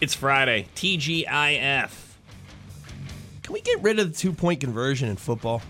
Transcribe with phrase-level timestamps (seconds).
[0.00, 0.66] It's Friday.
[0.76, 1.90] TGIF.
[3.42, 5.62] Can we get rid of the two point conversion in football?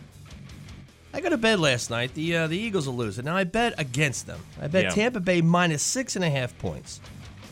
[1.13, 2.15] I go to bed last night.
[2.15, 3.25] The uh, the Eagles will lose, it.
[3.25, 4.41] now I bet against them.
[4.61, 4.91] I bet Yeah.
[4.91, 7.01] Tampa Bay minus six and a half points.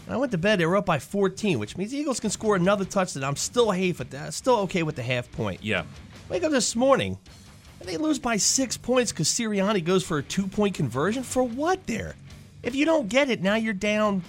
[0.06, 0.60] And I went to bed.
[0.60, 3.24] They were up by 14, which means the Eagles can score another touchdown.
[3.24, 4.32] I'm still half at that.
[4.32, 5.62] Still okay with the half point.
[5.62, 5.82] Yeah.
[6.30, 7.18] Wake up this morning,
[7.80, 11.24] and they lose by six points because Sirianni goes for a two point conversion.
[11.24, 11.84] For what?
[11.86, 12.14] There,
[12.62, 14.22] if you don't get it, now you're down.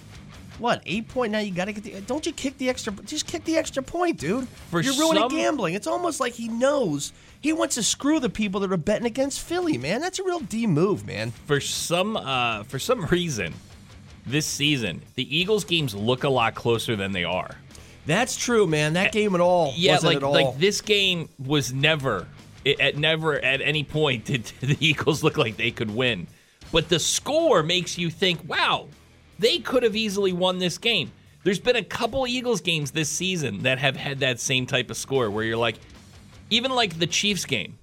[0.60, 1.32] What eight point?
[1.32, 2.02] Now you got to get the.
[2.02, 2.94] Don't you kick the extra?
[3.06, 4.48] Just kick the extra point, dude.
[4.70, 5.74] For you're ruining some- gambling.
[5.74, 9.40] It's almost like he knows he wants to screw the people that are betting against
[9.42, 9.78] Philly.
[9.78, 11.32] Man, that's a real D move, man.
[11.46, 13.54] For some uh, for some reason,
[14.26, 17.56] this season the Eagles games look a lot closer than they are.
[18.06, 18.94] That's true, man.
[18.94, 20.34] That game at all Yeah, wasn't like at all.
[20.34, 22.28] like this game was never
[22.66, 26.28] it, at never at any point did the Eagles look like they could win.
[26.72, 28.88] But the score makes you think, wow,
[29.40, 31.12] they could have easily won this game.
[31.44, 34.98] There's been a couple Eagles games this season that have had that same type of
[34.98, 35.78] score where you're like,
[36.50, 37.78] even like the Chiefs game,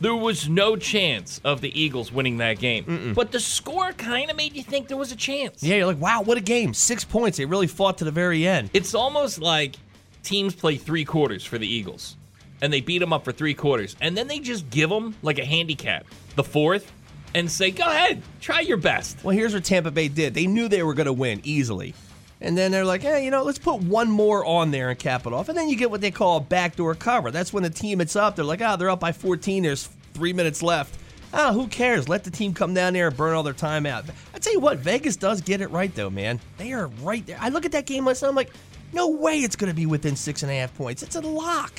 [0.00, 3.12] there was no chance of the Eagles winning that game.
[3.14, 5.62] But the score kind of made you think there was a chance.
[5.62, 6.74] yeah, you're like, wow, what a game!
[6.74, 7.38] Six points.
[7.38, 8.70] They really fought to the very end.
[8.72, 9.76] It's almost like
[10.22, 12.16] teams play three quarters for the Eagles,
[12.60, 15.38] and they beat them up for three quarters, and then they just give them like
[15.38, 16.04] a handicap,
[16.36, 16.90] the fourth,
[17.34, 20.34] and say, "Go ahead, try your best." Well, here's what Tampa Bay did.
[20.34, 21.94] They knew they were going to win easily.
[22.42, 25.26] And then they're like, hey, you know, let's put one more on there and cap
[25.26, 25.48] it off.
[25.48, 27.30] And then you get what they call a backdoor cover.
[27.30, 28.34] That's when the team it's up.
[28.34, 29.62] They're like, ah, they're up by 14.
[29.62, 30.98] There's three minutes left.
[31.32, 32.08] Ah, who cares?
[32.08, 34.04] Let the team come down there and burn all their time out.
[34.34, 36.40] I tell you what, Vegas does get it right, though, man.
[36.58, 37.38] They are right there.
[37.40, 38.28] I look at that game last night.
[38.28, 38.50] I'm like,
[38.92, 41.02] no way it's going to be within six and a half points.
[41.02, 41.72] It's a lock.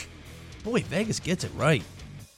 [0.63, 1.83] Boy, Vegas gets it right.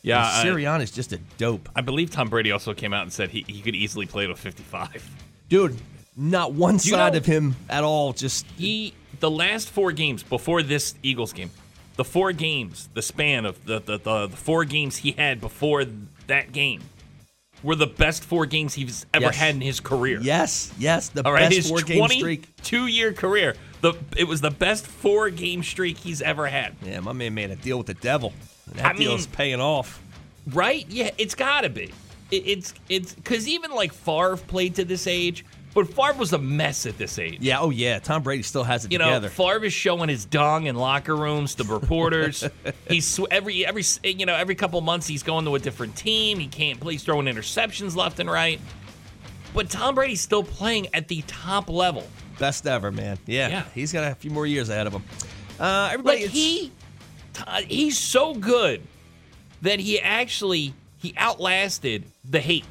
[0.06, 1.68] Yeah, And I, Sirianni's just a dope.
[1.76, 4.36] I believe Tom Brady also came out and said he, he could easily play to
[4.36, 5.10] 55.
[5.50, 5.76] Dude,
[6.16, 8.14] not one you side know- of him at all.
[8.14, 11.50] Just He the last four games before this Eagles game,
[11.96, 15.86] the four games, the span of the the, the, the four games he had before
[16.28, 16.82] that game
[17.64, 19.36] were the best four games he's ever Yes.
[19.38, 20.20] had in his career.
[20.22, 22.56] Yes, yes, the All right, best his four game streak.
[22.58, 23.56] two year career.
[23.82, 26.76] The it was the best four game streak he's ever had.
[26.84, 28.34] Yeah, my man made a deal with the devil.
[28.74, 30.02] That I deal's mean- paying off.
[30.48, 30.86] Right?
[30.90, 31.92] Yeah, it's got to be.
[32.32, 35.44] It, it's it's because even like Favre played to this age,
[35.74, 37.38] but Favre was a mess at this age.
[37.42, 39.30] Yeah, oh yeah, Tom Brady still has it You know, together.
[39.30, 42.48] Favre is showing his dong in locker rooms to reporters.
[42.88, 46.38] he's every every you know every couple months he's going to a different team.
[46.40, 46.94] He can't play.
[46.94, 48.60] He's throwing interceptions left and right.
[49.54, 52.06] But Tom Brady's still playing at the top level.
[52.40, 53.18] Best ever, man.
[53.26, 53.64] Yeah, Yeah.
[53.74, 55.04] he's got a few more years ahead of him.
[55.60, 56.72] Uh, everybody, Like he,
[57.68, 58.82] he's so good
[59.62, 62.66] that he actually he outlasted the hate.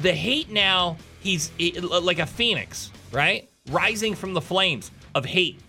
[0.00, 3.48] The hate now he's like a phoenix, right?
[3.70, 5.60] Rising from the flames of hate.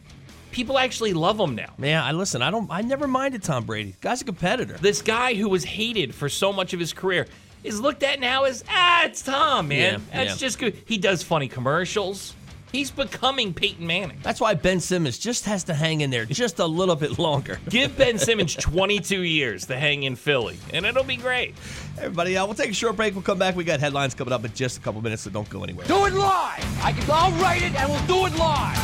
[0.51, 1.73] People actually love him now.
[1.77, 2.41] man, I listen.
[2.41, 2.69] I don't.
[2.71, 3.95] I never minded Tom Brady.
[4.01, 4.77] Guy's a competitor.
[4.81, 7.27] This guy who was hated for so much of his career
[7.63, 10.01] is looked at now as ah, it's Tom, man.
[10.11, 10.47] Yeah, That's yeah.
[10.47, 10.81] just good.
[10.85, 12.33] He does funny commercials.
[12.71, 14.19] He's becoming Peyton Manning.
[14.21, 17.59] That's why Ben Simmons just has to hang in there just a little bit longer.
[17.69, 21.55] Give Ben Simmons 22 years to hang in Philly, and it'll be great.
[21.97, 23.15] Everybody, uh, we'll take a short break.
[23.15, 23.55] We'll come back.
[23.55, 25.87] We got headlines coming up in just a couple minutes, so don't go anywhere.
[25.87, 26.83] Do it live.
[26.83, 27.09] I can.
[27.09, 28.77] I'll write it, and we'll do it live.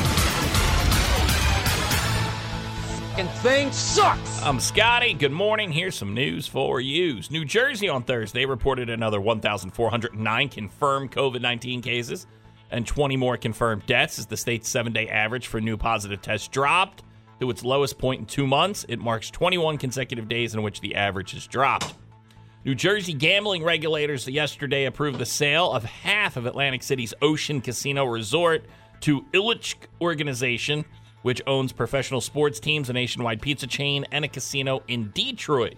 [3.18, 4.42] And thing sucks.
[4.42, 5.14] I'm Scotty.
[5.14, 5.72] Good morning.
[5.72, 7.22] Here's some news for you.
[7.30, 12.26] New Jersey on Thursday reported another 1,409 confirmed COVID 19 cases
[12.72, 16.48] and 20 more confirmed deaths as the state's seven day average for new positive tests
[16.48, 17.04] dropped
[17.40, 18.86] to its lowest point in two months.
[18.88, 21.94] It marks 21 consecutive days in which the average has dropped.
[22.64, 28.06] New Jersey gambling regulators yesterday approved the sale of half of Atlantic City's Ocean Casino
[28.06, 28.66] Resort
[29.02, 30.84] to Ilitch Organization,
[31.22, 35.76] which owns professional sports teams, a nationwide pizza chain, and a casino in Detroit.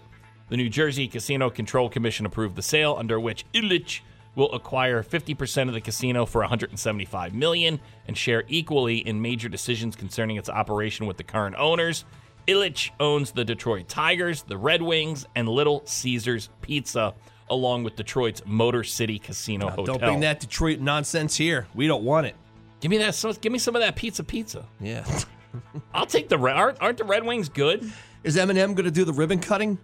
[0.48, 4.00] The New Jersey Casino Control Commission approved the sale, under which Ilitch
[4.38, 9.96] will acquire 50% of the casino for 175 million and share equally in major decisions
[9.96, 12.06] concerning its operation with the current owners.
[12.46, 17.14] Ilitch owns the Detroit Tigers, the Red Wings, and Little Caesars Pizza,
[17.50, 19.84] along with Detroit's Motor City Casino Hotel.
[19.84, 21.66] Don't bring that Detroit nonsense here.
[21.74, 22.36] We don't want it.
[22.80, 23.14] Give me that.
[23.16, 24.24] So, give me some of that pizza.
[24.24, 24.64] Pizza.
[24.80, 25.04] Yeah.
[25.92, 26.38] I'll take the.
[26.38, 27.90] Re- Aren't, aren't the Red Wings good?
[28.22, 29.78] Is Eminem going to do the ribbon cutting?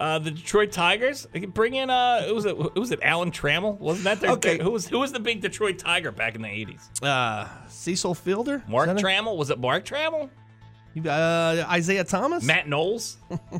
[0.00, 1.26] Uh, the Detroit Tigers.
[1.48, 1.88] Bring in.
[1.88, 2.56] Uh, who was it?
[2.56, 2.98] Who was it?
[3.02, 3.78] Alan Trammell.
[3.78, 4.30] Wasn't that their?
[4.32, 4.58] Okay.
[4.58, 6.90] Who was who was the big Detroit Tiger back in the eighties?
[7.02, 8.62] Uh, Cecil Fielder?
[8.66, 8.88] Mark?
[8.90, 9.36] Trammell.
[9.36, 10.30] Was it Mark Trammell?
[11.06, 12.44] Uh, Isiah Thomas?
[12.44, 13.16] Matt Knowles.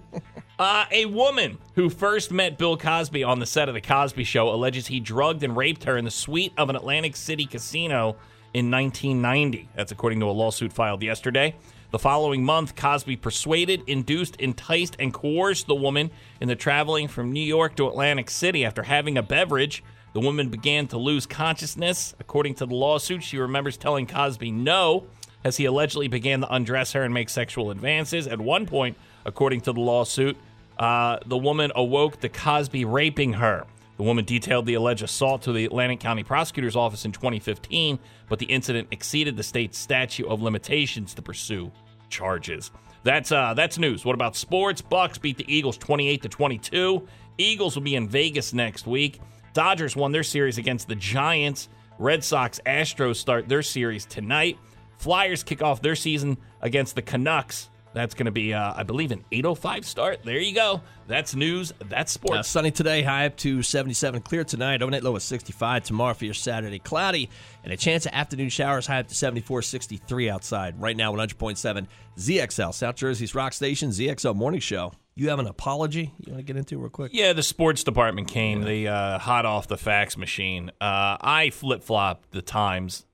[0.59, 4.51] uh, a woman who first met Bill Cosby on the set of The Cosby Show
[4.51, 8.17] alleges he drugged and raped her in the suite of an Atlantic City casino
[8.53, 9.69] in 1990.
[9.75, 11.57] That's according to a lawsuit filed yesterday.
[11.95, 16.11] The following month, Cosby persuaded, induced, enticed, and coerced the woman
[16.41, 19.85] into traveling from New York to Atlantic City after having a beverage.
[20.13, 22.13] The woman began to lose consciousness.
[22.19, 25.07] According to the lawsuit, she remembers telling Cosby no
[25.45, 28.27] as he allegedly began to undress her and make sexual advances.
[28.27, 30.37] At one point, according to the lawsuit,
[30.81, 33.67] uh, the woman awoke to Cosby raping her.
[33.99, 38.41] The woman detailed the alleged assault to the Atlantic County Prosecutor's Office in 2015, but
[38.41, 41.71] the incident exceeded the state's statute of limitations to pursue
[42.15, 42.71] charges.
[43.03, 44.05] That's uh, that's news.
[44.05, 44.81] What about sports?
[44.81, 47.07] Bucks beat the Eagles 28 to 22.
[47.37, 49.21] Eagles will be in Vegas next week.
[49.53, 51.69] Dodgers won their series against the Giants.
[51.99, 54.59] Red Sox Astros start their series tonight.
[54.99, 57.69] Flyers kick off their season against the Canucks.
[57.95, 60.23] That's going to be, uh, I believe, an 8:05 start.
[60.25, 60.83] There you go.
[61.07, 61.73] That's news.
[61.89, 62.49] That's Uh, sports.
[62.49, 64.21] sunny today, high up to 77.
[64.23, 64.83] Clear tonight.
[64.83, 65.85] Overnight low at 65.
[65.85, 67.31] Tomorrow for your Saturday, cloudy.
[67.63, 70.81] And a chance of afternoon showers, high up to 74, 63 outside.
[70.81, 71.87] Right now, 100.7
[72.19, 74.93] ZXL, South Jersey's Rock Station, ZXL Morning Show.
[75.17, 77.13] You have an apology you want to get into real quick?
[77.15, 78.63] Yeah, the sports department came.
[78.63, 80.71] They uh, hot off the fax machine.
[80.81, 83.07] Uh, I flip flopped the times.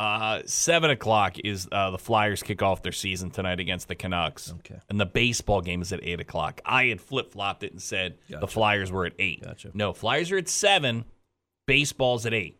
[0.00, 4.50] Uh, Seven o'clock is uh, the Flyers kick off their season tonight against the Canucks.
[4.60, 4.78] Okay.
[4.88, 6.62] And the baseball game is at eight o'clock.
[6.64, 9.42] I had flip flopped it and said the Flyers were at eight.
[9.44, 9.70] Gotcha.
[9.74, 11.04] No, Flyers are at seven.
[11.66, 12.58] Baseball's at eight.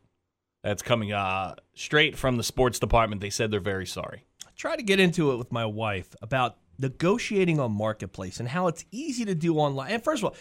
[0.62, 3.22] That's coming uh, straight from the sports department.
[3.22, 4.25] They said they're very sorry.
[4.46, 8.66] I try to get into it with my wife about negotiating on marketplace and how
[8.66, 9.92] it's easy to do online.
[9.92, 10.37] And first of all,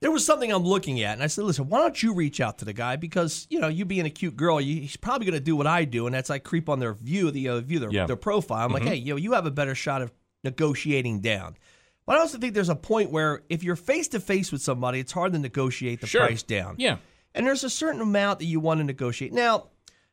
[0.00, 2.58] there was something I'm looking at, and I said, "Listen, why don't you reach out
[2.58, 5.38] to the guy because you know you being a cute girl, you, he's probably going
[5.38, 7.78] to do what I do, and that's I creep on their view, the uh, view
[7.78, 8.06] their, Yeah.
[8.06, 8.64] their profile.
[8.64, 10.12] I'm like, hey, you know, you have a better shot of
[10.44, 11.56] negotiating down."
[12.06, 14.98] But I also think there's a point where if you're face to face with somebody,
[14.98, 16.22] it's hard to negotiate the Sure.
[16.26, 16.76] price down.
[16.78, 16.96] Yeah.
[17.34, 19.32] and there's a certain amount that you want to negotiate.
[19.34, 19.66] Now,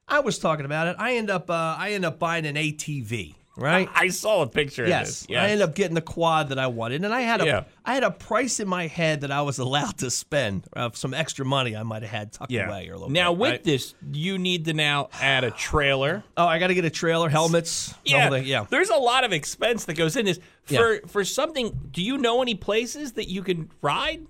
[0.08, 0.98] I was talking about it.
[1.00, 3.90] I end up uh, I end up buying an ATV, right?
[3.94, 5.26] I saw a picture of Yes, this.
[5.30, 5.42] Yes.
[5.42, 7.64] I ended up getting the quad that I wanted, and I had a I Yeah.
[7.86, 11.46] had a price in my head that I was allowed to spend of some extra
[11.46, 12.68] money I might have had tucked yeah.
[12.68, 13.64] away or a little now bit, with right?
[13.64, 16.24] this, you need to now add a trailer.
[16.38, 18.66] oh, I got to get a trailer, helmets, Yeah, yeah.
[18.70, 20.40] There's a lot of expense that goes in this.
[20.68, 20.80] Yeah.
[20.80, 24.26] For for something, do you know any places that you can ride?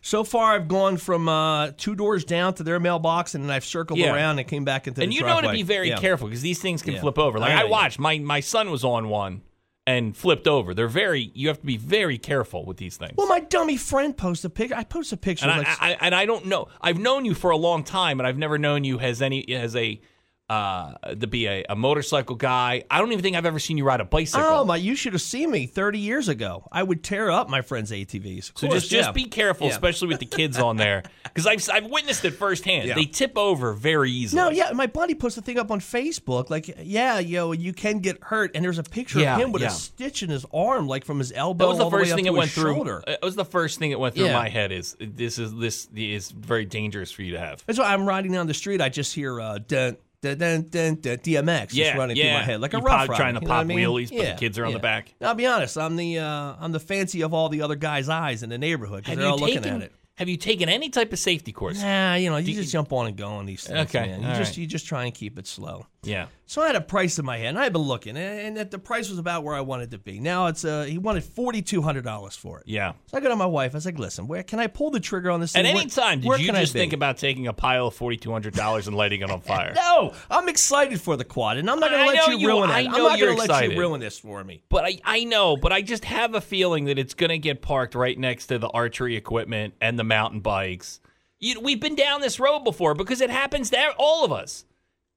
[0.00, 3.64] So far, I've gone from uh, two doors down to their mailbox, and then I've
[3.64, 4.14] circled Yeah.
[4.14, 5.96] around and came back into and the you know to be very Yeah.
[5.98, 7.00] careful because these things can Yeah.
[7.00, 7.38] flip over.
[7.38, 9.42] Like I I, watched my my son was on one
[9.86, 10.74] and flipped over.
[10.74, 11.30] They're very.
[11.34, 13.12] You have to be very careful with these things.
[13.16, 14.72] Well, my dummy friend posted a pic.
[14.72, 15.46] I posted a picture.
[15.48, 16.68] and like, I, I and I don't know.
[16.80, 19.76] I've known you for a long time, and I've never known you as any as
[19.76, 20.00] a
[20.48, 22.82] uh to be a, a motorcycle guy.
[22.90, 24.46] I don't even think I've ever seen you ride a bicycle.
[24.46, 24.76] oh my!
[24.76, 26.66] You should have seen me 30 years ago.
[26.72, 28.52] I would tear up my friends' ATVs.
[28.54, 29.12] So just just yeah.
[29.12, 29.74] be careful, Yeah.
[29.74, 32.88] especially with the kids on there, because I've I've witnessed it firsthand.
[32.88, 32.94] Yeah.
[32.94, 34.40] They tip over very easily.
[34.42, 37.98] No, yeah, my buddy posted a thing up on Facebook, like, yeah, yo, you can
[37.98, 41.04] get hurt, and there's a picture of him with a stitch in his arm, like
[41.04, 41.64] from his elbow.
[41.64, 42.74] that was the all the way up thing to that went his through.
[42.74, 43.04] Shoulder.
[43.06, 44.72] It was the first thing that went through my head.
[44.72, 47.62] Is this is this is very dangerous for you to have.
[47.66, 48.80] That's why I'm riding down the street.
[48.80, 50.62] I just hear uh, dun, dun, dun,
[50.94, 53.40] dun, DMX Yeah, just running through my head like a You rough pop- trying to
[53.40, 53.78] rider, you know pop I mean?
[53.78, 55.14] wheelies, but the kids are on the back.
[55.20, 55.76] Now, I'll be honest.
[55.78, 59.04] I'm the uh, I'm the fancy of all the other guys' eyes in the neighborhood
[59.04, 59.92] because they're all looking taken at it.
[60.18, 61.80] Have you taken any type of safety course?
[61.80, 63.88] Nah, you know, you just jump on and go on these things.
[63.88, 64.22] Okay, man.
[64.22, 64.58] You just right.
[64.58, 65.86] you just try and keep it slow.
[66.02, 66.26] Yeah.
[66.46, 68.70] So I had a price in my head, and I had been looking, and, that
[68.70, 70.20] the price was about where I wanted to be.
[70.20, 72.64] Now it's uh, he wanted forty two hundred dollars for it.
[72.66, 72.92] Yeah.
[73.06, 73.74] So I go to my wife.
[73.74, 75.70] I was like, "Listen, where can I pull the trigger on this?" At thing?
[75.72, 77.94] any Where- time, did where you can I just think about taking a pile of
[77.94, 79.74] forty two hundred dollars and lighting it on fire?
[79.74, 82.70] No, I'm excited for the quad, and I'm not going to let you, you- ruin
[82.70, 82.72] it.
[82.72, 84.62] I I'm not gonna let you ruin this for me.
[84.68, 87.60] But I, I know, but I just have a feeling that it's going to get
[87.60, 91.00] parked right next to the archery equipment and the mountain bikes.
[91.40, 94.64] You, we've been down this road before because it happens to all of us.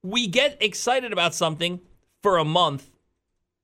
[0.04, 1.80] We get excited about something
[2.24, 2.90] for a month,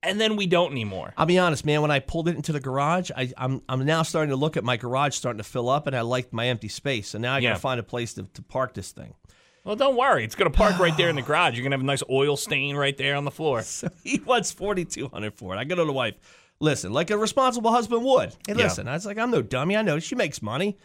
[0.03, 1.13] and then we don't anymore.
[1.17, 1.81] I'll be honest, man.
[1.81, 4.63] When I pulled it into the garage, I, I'm I'm now starting to look at
[4.63, 7.09] my garage starting to fill up, and I liked my empty space.
[7.09, 7.49] So now I Yeah.
[7.51, 9.15] gotta find a place to, to park this thing.
[9.63, 10.23] Well, don't worry.
[10.23, 11.55] It's going to park right there in the garage.
[11.55, 13.61] You're going to have a nice oil stain right there on the floor.
[13.65, 15.57] So he wants forty two hundred for it.
[15.57, 16.15] I go to the wife.
[16.59, 18.29] Listen, like a responsible husband would.
[18.47, 18.63] Hey, Yeah.
[18.63, 18.87] listen.
[18.87, 19.75] I was like, I'm no dummy.
[19.75, 20.77] I know she makes money.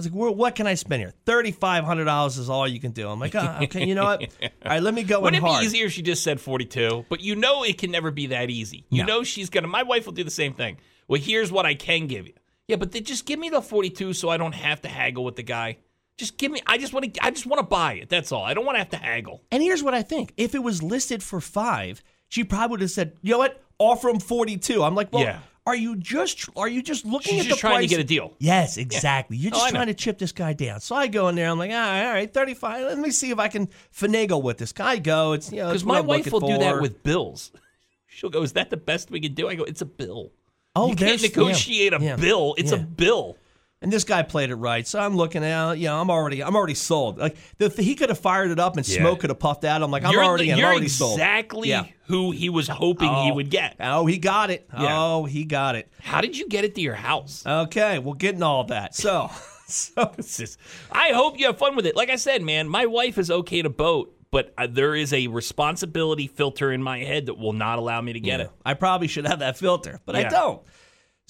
[0.00, 1.12] I was like, well, what can I spend here?
[1.26, 3.08] Thirty five hundred dollars is all you can do.
[3.08, 4.22] I'm like, oh, okay, you know what?
[4.42, 5.60] All right, let me go in Wouldn't it hard.
[5.60, 7.06] be easier if she just said 42?
[7.08, 8.84] But you know it can never be that easy.
[8.90, 9.16] You No.
[9.18, 10.78] know she's going to, my wife will do the same thing.
[11.08, 12.32] Well, here's what I can give you.
[12.68, 15.36] Yeah, but then just give me the 42 so I don't have to haggle with
[15.36, 15.78] the guy.
[16.16, 18.08] Just give me, I just want to, I just want to buy it.
[18.08, 18.44] That's all.
[18.44, 19.42] I don't want to have to haggle.
[19.50, 22.90] And here's what I think: if it was listed for five, she probably would have
[22.90, 23.62] said, "You know what?
[23.78, 25.38] Offer him 42." I'm like, "Well, Yeah.
[25.70, 28.04] Are you just are you just looking She's at just the trying to get a
[28.04, 28.34] deal.
[28.38, 29.36] Yes, exactly.
[29.36, 29.78] You're Oh, just know.
[29.78, 30.80] trying to chip this guy down.
[30.80, 31.48] So I go in there.
[31.48, 32.84] I'm like, all right, all right, 35.
[32.86, 34.98] Let me see if I can finagle with this guy.
[34.98, 35.32] Go.
[35.32, 37.52] It's you know, Because my wife will do that with bills.
[38.08, 39.48] She'll go, is that the best we can do?
[39.48, 40.32] I go, it's a bill.
[40.74, 42.54] Oh, you can't there's- yeah, negotiate a yeah, bill.
[42.58, 43.36] It's a bill.
[43.82, 44.86] And this guy played it right.
[44.86, 47.16] So I'm looking at, you know, I'm already, I'm already sold.
[47.16, 48.98] Like the, he could have fired it up and Yeah.
[48.98, 49.82] smoke could have puffed out.
[49.82, 51.14] I'm like, I'm you're already, I'm you're already sold.
[51.14, 51.86] exactly Yeah.
[52.04, 53.34] who he was hoping he Oh.
[53.36, 53.76] would get.
[53.80, 54.68] Oh, he got it.
[54.78, 54.98] Yeah.
[55.00, 55.90] Oh, he got it.
[56.00, 57.42] How did you get it to your house?
[57.46, 58.94] Okay, we'll get in all that.
[58.94, 59.30] So,
[59.66, 60.58] so It's just-
[60.92, 61.96] I hope you have fun with it.
[61.96, 65.26] Like I said, man, my wife is okay to boat, but uh, there is a
[65.28, 68.50] responsibility filter in my head that will not allow me to get it.
[68.62, 70.60] I probably should have that filter, but I don't.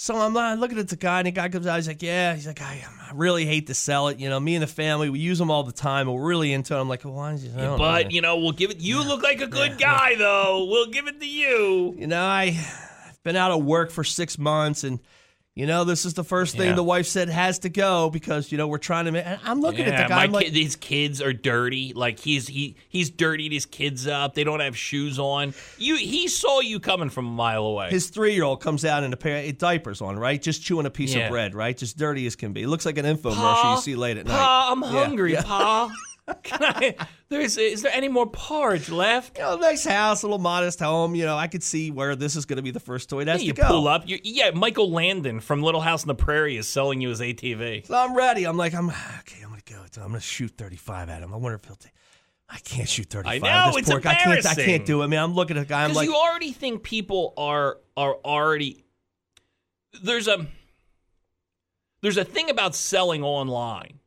[0.03, 1.77] So I'm uh, looking at the guy, and the guy comes out.
[1.77, 4.19] He's like, "Yeah." He's like, "I, I really hate to sell it.
[4.19, 6.09] You know, me and the family, we use them all the time.
[6.09, 8.11] and We're really into it." I'm like, well, "Why did you?" I don't know, But
[8.11, 8.81] you know, we'll give it.
[8.81, 10.65] You look like a good guy, though.
[10.71, 11.95] We'll give it to you.
[11.99, 12.59] you know, I,
[13.09, 15.01] I've been out of work for six months, and
[15.57, 16.75] you know, this is the first thing Yeah.
[16.75, 19.13] the wife said has to go because you know we're trying to.
[19.13, 20.27] Make, and I'm looking at Yeah, the guy.
[20.27, 21.93] my like, kid, his kids are dirty.
[21.93, 24.35] Like he's he he's dirtied his kids up.
[24.35, 25.53] They don't have shoes on.
[25.77, 27.91] You he saw you coming from a mile away.
[27.91, 30.41] his three year old comes out in a pair of diapers on, right?
[30.41, 31.25] Just chewing a piece Yeah.
[31.27, 31.77] of bread, right?
[31.77, 32.63] Just dirty as can be.
[32.63, 34.37] It looks like an infomercial Pa, you see late at night.
[34.39, 35.35] Pa, I'm hungry.
[35.37, 35.91] Pa.
[36.43, 36.95] Can I,
[37.29, 39.37] there's is there any more porridge left?
[39.37, 41.15] you know, nice house, little modest home.
[41.15, 43.25] You know, I could see where this is going to be the first toy.
[43.25, 43.69] That's you to go.
[43.69, 44.05] pull up.
[44.07, 47.87] yeah, Michael Landon from Little House on the Prairie is selling you his ATV.
[47.87, 48.45] So I'm ready.
[48.45, 49.43] I'm like, I'm okay.
[49.43, 49.81] I'm going to go.
[49.97, 51.33] I'm going to shoot 35 at him.
[51.33, 51.93] I wonder if he'll take.
[52.49, 53.45] I can't shoot 35.
[53.45, 54.13] I know, this it's poor guy.
[54.13, 54.47] I can't.
[54.47, 55.23] I can't do it, man.
[55.23, 55.85] I'm looking at the guy.
[55.85, 58.85] I'm Because like, you already think people are are already
[60.03, 60.47] there's a
[62.03, 64.01] there's a thing about selling online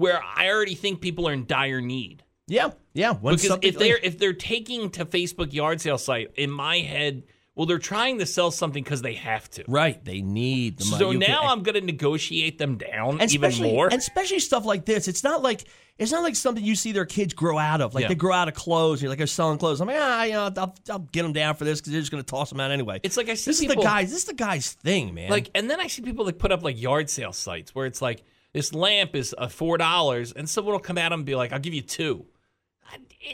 [0.00, 2.24] where I already think people are in dire need.
[2.48, 3.12] yeah, yeah.
[3.12, 7.22] Because if they're if they're taking to Facebook yard sale site, in my head,
[7.54, 9.64] well, they're trying to sell something because they have to.
[9.68, 10.98] right, they need the money.
[10.98, 13.86] So You can- now I'm going to negotiate them down and even especially, more.
[13.88, 15.06] and especially stuff like this.
[15.08, 15.64] It's not like
[15.98, 17.92] it's not like something you see their kids grow out of.
[17.94, 18.08] Like Yeah.
[18.08, 18.98] they grow out of clothes.
[18.98, 19.82] And you're like they're selling clothes.
[19.82, 22.10] I'm like, ah, you know, I'll, I'll get them down for this because they're just
[22.10, 23.00] going to toss them out anyway.
[23.02, 24.08] It's like I see this people- is the guys.
[24.10, 25.28] This is the guy's thing, man.
[25.28, 28.00] Like, and then I see people that put up like yard sale sites where it's
[28.00, 31.34] like this lamp is uh, four dollars, and someone will come at him and be
[31.34, 32.26] like, "I'll give you two.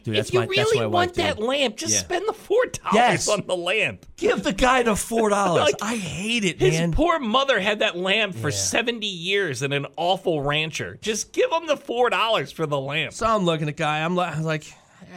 [0.03, 2.01] Dude, if you my- really wife, want that lamp, just Yeah.
[2.01, 3.29] spend the four dollars Yes.
[3.29, 4.05] on the lamp.
[4.17, 5.63] give the guy the four dollars.
[5.63, 6.93] Like, I hate it, His man.
[6.93, 8.57] poor mother had that lamp for Yeah.
[8.57, 10.99] seventy years in an awful rancher.
[11.01, 13.13] Just give him the four dollars for the lamp.
[13.15, 14.05] so I'm looking at the guy.
[14.05, 14.65] I'm like, I'm like,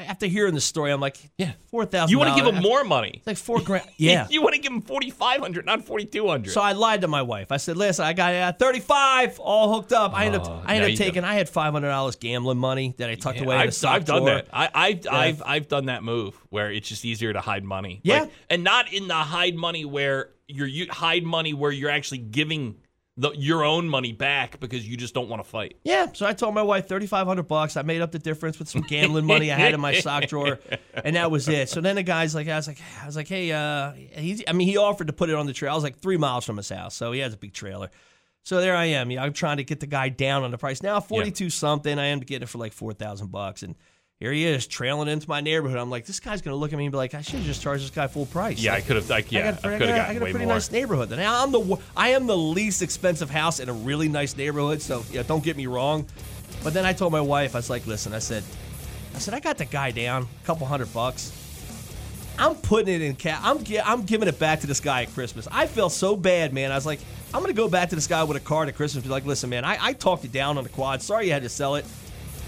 [0.08, 1.52] after hearing the story, I'm like, Yeah.
[1.72, 2.12] four thousand.
[2.12, 3.12] You want to give him more money?
[3.16, 3.86] It's like four grand.
[3.98, 4.28] Yeah.
[4.30, 6.52] you want to give him forty five hundred, not forty two hundred.
[6.52, 7.52] So I lied to my wife.
[7.52, 10.14] I said, "Listen, I got uh, 35 all hooked up.
[10.14, 11.24] I ended Oh, up, I ended up taking.
[11.24, 14.06] I had 500 dollars gambling money that I tucked away in a I've, sock I've
[14.06, 14.36] done drawer.
[14.36, 14.48] that.
[14.54, 18.00] I, I've, I've, I've done that move where it's just easier to hide money.
[18.04, 18.22] Yeah.
[18.22, 22.18] Like, and not in the hide money where you're you hide money where you're actually
[22.20, 22.76] giving
[23.20, 25.76] the, your own money back because you just don't want to fight.
[25.84, 27.76] Yeah, so I told my wife 3500 bucks.
[27.76, 30.58] I made up the difference with some gambling money I had in my sock drawer,
[30.94, 31.68] and that was it.
[31.68, 34.54] So then the guy's like, I was like, I was like, hey, uh, he's, I
[34.54, 35.74] mean, he offered to put it on the trailer.
[35.74, 37.92] I was like three miles from his house, so he has a big trailer.
[38.44, 39.12] So there I am.
[39.12, 40.82] Yeah, I'm trying to get the guy down on the price.
[40.82, 42.00] Now 42 something.
[42.00, 43.76] I am getting it for like 4000 bucks, and
[44.20, 45.78] here he is trailing into my neighborhood.
[45.78, 47.62] I'm like, this guy's gonna look at me and be like, I should have just
[47.62, 48.60] charged this guy full price.
[48.60, 49.10] Yeah, I could have.
[49.10, 50.56] Like, yeah, I, got, I got, I got a pretty more.
[50.56, 51.12] nice neighborhood.
[51.14, 54.82] And I'm the I am the least expensive house in a really nice neighborhood.
[54.82, 56.06] So yeah, don't get me wrong.
[56.66, 58.44] But then I told my wife, I was like, listen, I said,
[59.16, 61.32] I said I got the guy down a couple hundred bucks.
[62.38, 63.40] I'm putting it in cash.
[63.42, 65.48] I'm I'm giving it back to this guy at Christmas.
[65.50, 66.74] I felt so bad, man.
[66.74, 67.00] I was like,
[67.34, 69.02] I'm gonna go back to this guy with a card at Christmas.
[69.02, 71.02] Be like, listen, man, I, I talked you down on the quad.
[71.02, 71.86] Sorry you had to sell it.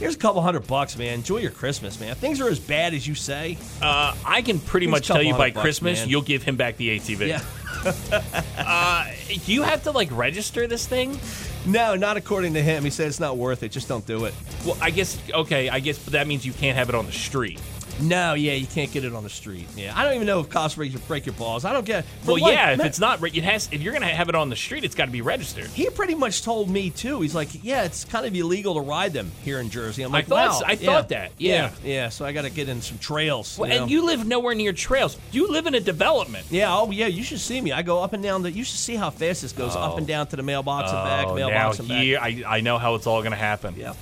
[0.02, 1.14] Here's a couple hundred bucks, man.
[1.14, 2.10] Enjoy your Christmas, man.
[2.10, 3.56] If things are as bad as you say.
[3.84, 6.10] Uh, I can pretty much tell you by bucks, Christmas man.
[6.10, 7.28] you'll give him back the ATV.
[7.28, 7.44] Yeah.
[9.46, 11.20] Do you have to like register this thing?
[11.68, 12.84] No, not according to him.
[12.84, 13.70] He said it's not worth it.
[13.70, 14.34] Just don't do it.
[14.66, 15.70] Well, I guess okay.
[15.70, 17.62] I guess but that means you can't have it on the street.
[18.00, 19.68] No, yeah, you can't get it on the street.
[19.76, 21.66] Yeah, I don't even know if cops break your, break your balls.
[21.66, 22.06] I don't get.
[22.26, 23.70] Well, one, yeah, if ma- it's not, it has.
[23.72, 25.68] If you're gonna have it on the street, it's got to be registered.
[25.68, 27.22] He pretty much told me too.
[27.22, 30.04] He's like, yeah, it's kind of illegal to ride them here in Jersey.
[30.04, 30.86] I'm I like, thought wow, I yeah.
[30.86, 31.72] thought that, yeah.
[31.84, 33.58] yeah, So I got to get in some trails.
[33.58, 33.82] Well, you know?
[33.84, 35.18] and you live nowhere near trails.
[35.32, 36.46] You live in a development.
[36.50, 37.72] Yeah, oh yeah, you should see me.
[37.72, 38.52] I go up and down the.
[38.52, 40.08] You should see how fast this goes up and oh.
[40.08, 42.02] down to the mailbox and back, Oh, mailbox now and back.
[42.02, 43.76] here, I, I know how it's all gonna happen.
[43.78, 43.94] Yeah.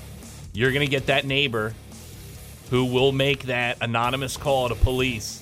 [0.53, 1.74] You're gonna get that neighbor
[2.69, 5.41] who will make that anonymous call to police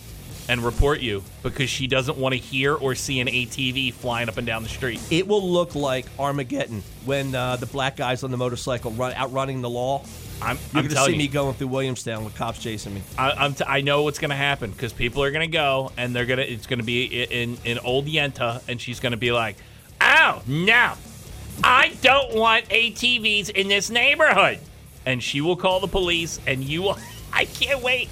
[0.50, 4.38] and report you because she doesn't want to hear or see an ATV flying up
[4.38, 5.01] and down the street.
[5.12, 9.62] It will look like Armageddon when uh, the black guys on the motorcycle run outrunning
[9.62, 10.03] the law.
[10.41, 13.01] I'm, You're I'm gonna telling see me going through Williamstown with cops chasing me.
[13.17, 16.27] I, I'm t- I know what's gonna happen because people are gonna go and they're
[16.27, 19.57] gonna it's gonna be in in old Yenta and she's gonna be like,
[20.00, 20.93] "Oh no,
[21.63, 24.60] I don't want ATVs in this neighborhood,"
[25.07, 27.00] and she will call the police and you will.
[27.38, 28.10] I can't wait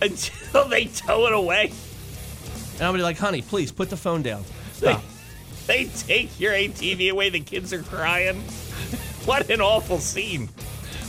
[0.00, 1.66] until they tow it away.
[1.66, 4.44] And I'm gonna be like, honey, please put the phone down.
[4.80, 5.02] They, Stop.
[5.66, 7.28] they take your ATV away.
[7.28, 8.40] The kids are crying.
[9.26, 10.48] what an awful scene.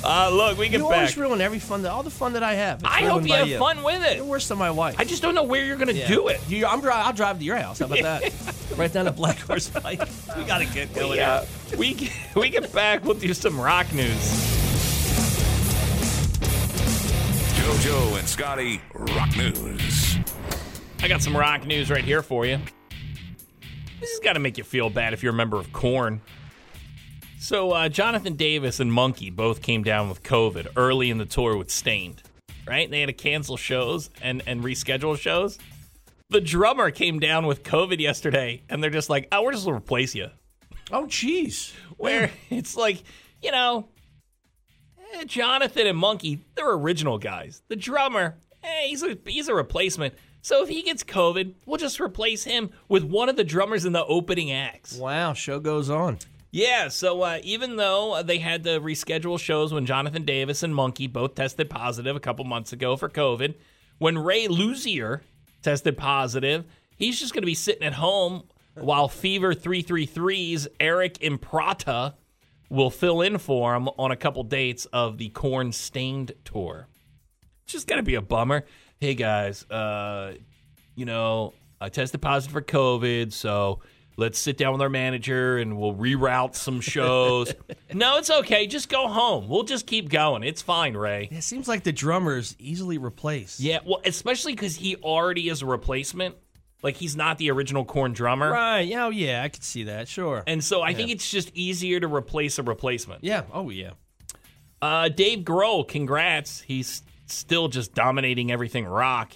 [0.03, 0.98] Uh, look, we get You back.
[0.98, 2.79] always ruin every fun, that, all the fun that I have.
[2.79, 4.25] It's I hope you have fun with You're it.
[4.25, 4.96] worse than my wife.
[5.00, 6.08] I just don't know where you're gonna Yeah.
[6.10, 6.41] do it.
[6.50, 7.79] You, I'm I'll drive to your house.
[7.79, 8.34] How about that?
[8.75, 10.01] right down to Black Horse Pike.
[10.38, 11.12] We gotta get going.
[11.12, 11.46] We, uh,
[11.77, 13.05] we we get back.
[13.05, 14.52] We'll do some rock news.
[17.74, 20.20] JoJo and Scotty Rock News.
[21.01, 22.60] I got some rock news right here for you.
[24.00, 26.22] This has got to make you feel bad if you're a member of Korn.
[27.39, 31.58] So uh, Jonathan Davis and Munky both came down with COVID early in the tour
[31.58, 32.22] with Staind,
[32.68, 32.92] right?
[32.92, 35.58] They had to cancel shows and and reschedule shows.
[36.30, 39.77] The drummer came down with COVID yesterday, and they're just like, "Oh, we're just gonna
[39.77, 40.27] replace you."
[40.92, 41.74] Oh, jeez.
[41.98, 43.01] where it's like,
[43.42, 43.88] you know,
[45.13, 47.62] eh, Jonathan and Munky, they're original guys.
[47.67, 50.13] The drummer, eh, he's a he's a replacement.
[50.41, 53.93] So if he gets COVID, we'll just replace him with one of the drummers in
[53.93, 54.98] the opening acts.
[54.98, 56.20] Wow, show goes on.
[56.51, 61.11] Yeah, so uh, even though they had to reschedule shows when Jonathan Davis and Munky
[61.11, 63.55] both tested positive a couple months ago for COVID,
[63.98, 65.22] when Ray Luzier
[65.64, 68.44] tested positive, he's just going to be sitting at home
[68.75, 72.14] while Fever 333's Aric Improta
[72.74, 76.88] will fill in for him on a couple dates of the Korn Staind tour.
[77.64, 78.66] It's just to be a bummer.
[79.00, 80.33] Hey guys, uh,
[80.96, 83.81] you know, I tested positive for COVID, so
[84.18, 87.53] let's sit down with our manager and we'll reroute some shows.
[87.94, 88.66] no, it's okay.
[88.66, 89.48] Just go home.
[89.48, 90.42] We'll just keep going.
[90.42, 91.29] It's fine, Ray.
[91.31, 93.59] It seems like the drummer is easily replaced.
[93.59, 96.36] Yeah, well, especially because he already is a replacement.
[96.83, 98.51] Like he's not the original Korn drummer.
[98.51, 98.81] Right.
[98.81, 99.05] Yeah.
[99.05, 99.41] Oh, yeah.
[99.41, 100.07] I could see that.
[100.07, 100.43] Sure.
[100.46, 103.24] And so I think it's just easier to replace a replacement.
[103.24, 103.43] yeah.
[103.51, 103.91] Oh, yeah.
[104.81, 106.59] Uh, Dave Grohl, congrats.
[106.61, 109.31] He's still just dominating everything rock.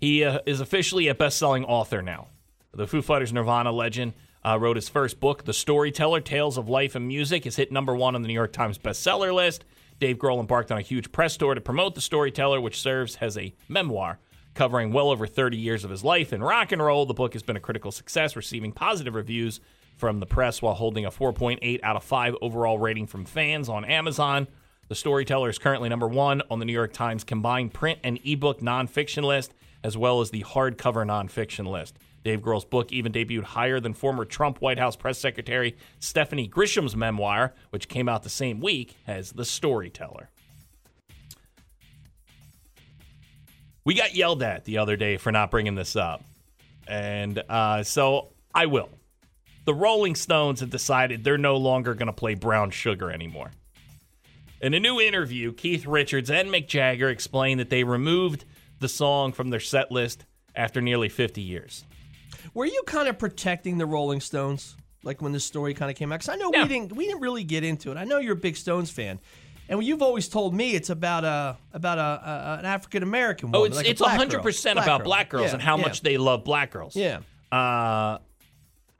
[0.00, 2.28] He uh, is officially a best selling author now.
[2.72, 4.12] The Foo Fighters Nirvana legend
[4.44, 7.96] uh, wrote his first book, The Storyteller Tales of Life and Music, has hit number
[7.96, 9.64] one on the New York Times bestseller list.
[9.98, 13.36] Dave Grohl embarked on a huge press tour to promote The Storyteller, which serves as
[13.36, 14.20] a memoir
[14.56, 17.06] covering well over 30 years of his life in rock and roll.
[17.06, 19.60] The book has been a critical success, receiving positive reviews
[19.96, 23.84] from the press while holding a 4.8 out of 5 overall rating from fans on
[23.84, 24.48] Amazon.
[24.88, 28.60] The Storyteller is currently number one on the New York Times combined print and ebook
[28.60, 29.52] nonfiction list,
[29.84, 31.98] as well as the hardcover nonfiction list.
[32.24, 36.96] Dave Grohl's book even debuted higher than former Trump White House press secretary Stephanie Grisham's
[36.96, 40.30] memoir, which came out the same week as The Storyteller.
[43.86, 46.22] We got yelled at the other day for not bringing this up.
[46.88, 48.90] And uh, so I will.
[49.64, 53.52] The Rolling Stones have decided they're no longer going to play Brown Sugar anymore.
[54.60, 58.44] In a new interview, Keith Richards and Mick Jagger explained that they removed
[58.80, 61.84] the song from their set list after nearly 50 years.
[62.54, 66.10] Were you kind of protecting the Rolling Stones, like when this story kind of came
[66.12, 66.20] out?
[66.20, 66.62] Because I know Yeah.
[66.62, 67.96] we didn't we didn't really get into it.
[67.98, 69.18] I know you're a big Stones fan,
[69.68, 73.60] and you've always told me it's about a about a, a an African American woman.
[73.60, 75.04] Oh, it's like it's 100% about girl.
[75.04, 75.82] black girls Yeah, and how yeah.
[75.82, 76.94] much they love black girls.
[76.96, 77.20] Yeah,
[77.52, 78.18] Uh,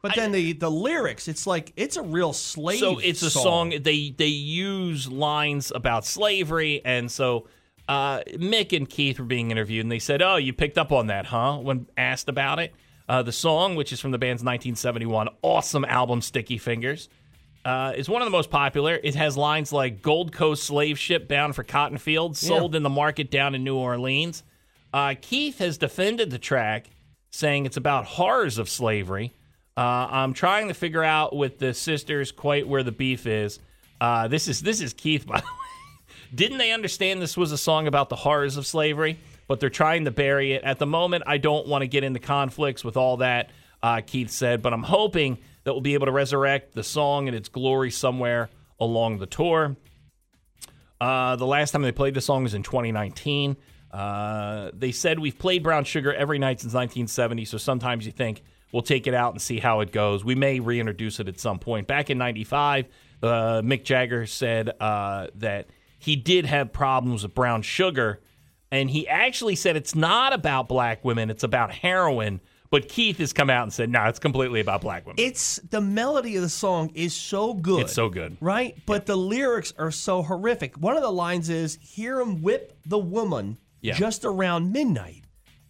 [0.02, 2.78] but then the the lyrics, it's like it's a real slave.
[2.78, 3.70] so it's a song.
[3.70, 7.48] they they use lines about slavery and so
[7.88, 11.08] uh, mick and keith were being interviewed and they said oh you picked up on
[11.08, 12.72] that huh when asked about it
[13.08, 17.08] uh, the song which is from the band's 1971 awesome album sticky fingers
[17.66, 18.98] uh, is one of the most popular.
[19.02, 22.88] It has lines like "Gold Coast slave ship bound for cotton fields, sold in the
[22.90, 24.42] market down in New Orleans."
[24.94, 26.88] Uh, Keith has defended the track,
[27.30, 29.32] saying it's about horrors of slavery.
[29.76, 33.58] Uh, I'm trying to figure out with the sisters quite where the beef is.
[34.00, 36.26] Uh, this is this is Keith, by the way.
[36.34, 39.18] Didn't they understand this was a song about the horrors of slavery?
[39.48, 40.64] but they're trying to bury it.
[40.64, 43.50] At the moment, I don't want to get into conflicts with all that,
[43.82, 47.36] uh, Keith said, but I'm hoping that we'll be able to resurrect the song and
[47.36, 48.48] its glory somewhere
[48.78, 49.74] along the tour.
[51.00, 53.56] Uh, the last time they played the song was in 2019.
[53.90, 58.44] Uh, they said we've played Brown Sugar every night since 1970, so sometimes you think
[58.70, 60.24] we'll take it out and see how it goes.
[60.24, 61.88] We may reintroduce it at some point.
[61.88, 62.86] Back in 95,
[63.24, 63.26] uh,
[63.62, 65.66] Mick Jagger said uh, that
[65.98, 68.20] he did have problems with Brown Sugar,
[68.70, 72.40] and he actually said it's not about black women, it's about heroin.
[72.70, 75.16] But Keith has come out and said, no, it's completely about black women.
[75.24, 77.82] It's the melody of the song is so good.
[77.82, 78.36] It's so good.
[78.40, 78.76] Right?
[78.86, 80.76] But the lyrics are so horrific.
[80.76, 83.94] One of the lines is hear him whip the woman Yeah.
[83.94, 85.22] just around midnight.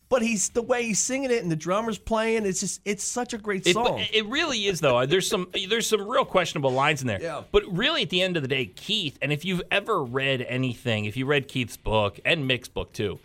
[0.09, 3.35] But he's the way he's singing it and the drummer's playing, it's just it's such
[3.35, 4.05] a great It, song.
[4.13, 5.05] it really is though.
[5.05, 7.21] There's some there's some real questionable lines in there.
[7.21, 7.43] Yeah.
[7.51, 11.07] But really, at the end of the day, Keith, and if you've ever read anything,
[11.07, 13.19] if you read Keith's book and Mick's book too,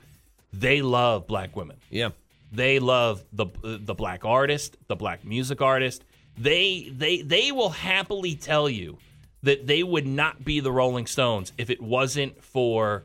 [0.51, 1.77] they love black women.
[1.91, 2.09] yeah.
[2.51, 6.03] They love the the black artist, the black music artist.
[6.37, 8.97] They they they will happily tell you
[9.43, 13.03] that they would not be the Rolling Stones if it wasn't for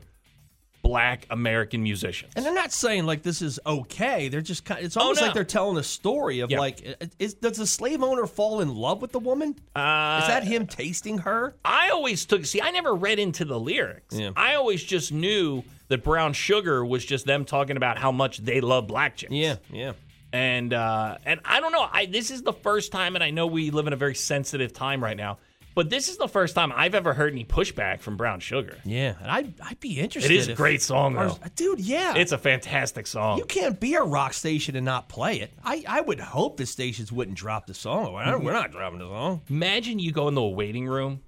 [0.83, 2.31] black American musicians.
[2.35, 4.29] And they're not saying like this is okay.
[4.29, 4.83] They're just kind.
[4.85, 5.27] It's almost Oh, no.
[5.27, 6.59] like they're telling a story of Yeah.
[6.59, 9.55] like, is, does the slave owner fall in love with the woman?
[9.75, 11.55] Uh, is that him tasting her?
[11.65, 14.15] I always took see I never read into the lyrics.
[14.17, 14.31] Yeah.
[14.37, 18.61] I always just knew that brown sugar was just them talking about how much they
[18.61, 19.31] love black chicks.
[19.31, 19.93] Yeah, yeah.
[20.33, 23.47] And uh and I don't know, I this is the first time and I know
[23.47, 25.37] we live in a very sensitive time right now,
[25.73, 28.77] but this is the first time I've ever heard any pushback from brown sugar.
[28.83, 30.31] Yeah, and I'd, I'd be interested.
[30.31, 31.37] It is a great song though.
[31.55, 31.79] dude.
[31.79, 33.37] Yeah, It's a fantastic song.
[33.37, 35.53] You can't be a rock station and not play it.
[35.63, 38.13] I, I would hope the stations wouldn't drop the song.
[38.13, 39.41] We're we're not dropping the song.
[39.49, 41.21] Imagine you go into a waiting room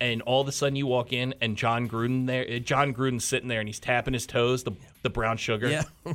[0.00, 3.24] and all of a sudden you walk in and Jon Gruden there uh, Jon Gruden's
[3.24, 5.68] sitting there and he's tapping his toes, the the brown sugar.
[5.68, 5.82] Yeah.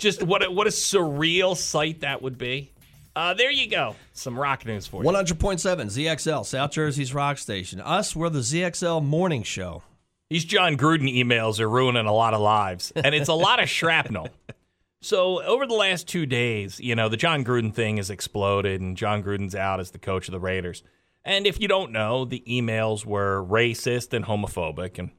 [0.00, 2.70] Just what a, what a surreal sight that would be.
[3.14, 3.94] Uh, there you go.
[4.14, 5.10] Some rock news for you.
[5.10, 7.78] 100.7 ZXL, South Jersey's rock station.
[7.80, 9.82] Us, we're the ZXL morning show.
[10.30, 13.68] These Jon Gruden emails are ruining a lot of lives, and it's a lot of
[13.68, 14.28] shrapnel.
[15.04, 18.96] So over the last two days, you know, the Jon Gruden thing has exploded, and
[18.96, 20.84] Jon Gruden's out as the coach of the Raiders.
[21.24, 25.10] And if you don't know, the emails were racist and homophobic, and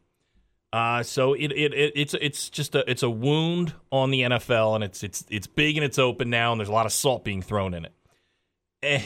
[0.74, 4.76] uh, so it, it, it it's it's just a it's a wound on the NFL,
[4.76, 7.24] and it's it's it's big and it's open now, and there's a lot of salt
[7.24, 7.94] being thrown in it.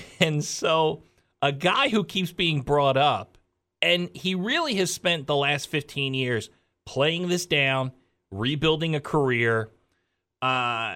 [0.20, 1.04] And so
[1.42, 3.38] a guy who keeps being brought up,
[3.82, 6.50] and he really has spent the last 15 years
[6.86, 7.92] playing this down,
[8.32, 9.70] rebuilding a career.
[10.42, 10.96] Uh,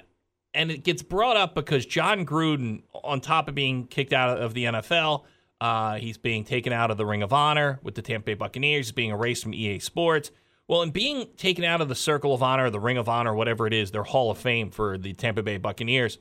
[0.54, 4.54] and it gets brought up because Jon Gruden, on top of being kicked out of
[4.54, 5.24] the NFL,
[5.62, 8.88] uh, he's being taken out of the Ring of Honor with the Tampa Bay Buccaneers,
[8.88, 10.32] he's being erased from EA Sports.
[10.68, 13.68] Well, in being taken out of the Circle of Honor, the Ring of Honor, whatever
[13.68, 16.18] it is, their Hall of Fame for the Tampa Bay Buccaneers,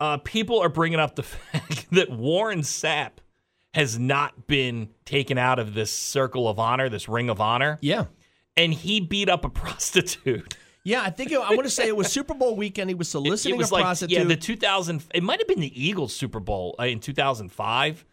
[0.00, 3.10] uh, people are bringing up the fact that Warren Sapp
[3.72, 8.06] has not been taken out of this Circle of Honor, this Ring of Honor, Yeah.
[8.56, 10.56] and he beat up a prostitute.
[10.86, 12.90] Yeah, I think it, I want to say it was Super Bowl weekend.
[12.90, 14.18] He was It, soliciting it was a like prostitute.
[14.18, 15.02] yeah, the 2000.
[15.14, 18.04] It might have been the Eagles Super Bowl uh, in 2005.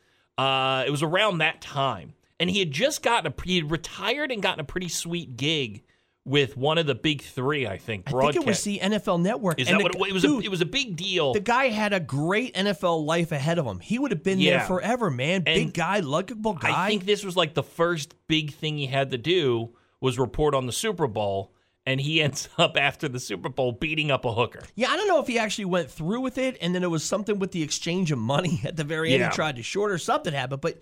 [0.41, 4.31] Uh, it was around that time, and he had just gotten a he had retired
[4.31, 5.83] and gotten a pretty sweet gig
[6.23, 7.65] with one of the big three.
[7.67, 8.13] I think.
[8.13, 9.59] I think it was the NFL Network.
[9.59, 10.21] Is And that the what it, was?
[10.23, 11.33] Dude, a, it was a big deal.
[11.33, 13.79] the guy had a great NFL life ahead of him.
[13.79, 14.57] He would have been Yeah.
[14.59, 15.43] there forever, man.
[15.43, 16.85] Big guy, likable guy.
[16.85, 20.53] I think this was like the first big thing he had to do was report
[20.55, 21.53] on the Super Bowl,
[21.85, 24.61] and he ends up after the Super Bowl beating up a hooker.
[24.75, 27.03] Yeah, I don't know if he actually went through with it, and then it was
[27.03, 29.21] something with the exchange of money at the very end.
[29.21, 29.29] Yeah.
[29.29, 30.79] He tried to short or something happened, but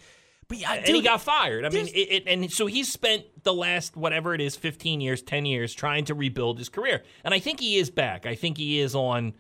[0.48, 1.64] but yeah, and he got fired.
[1.64, 5.22] I mean, it, it, and so he spent the last whatever it is, fifteen years,
[5.22, 7.04] ten years, trying to rebuild his career.
[7.24, 8.26] And I think he is back.
[8.26, 9.34] I think he is on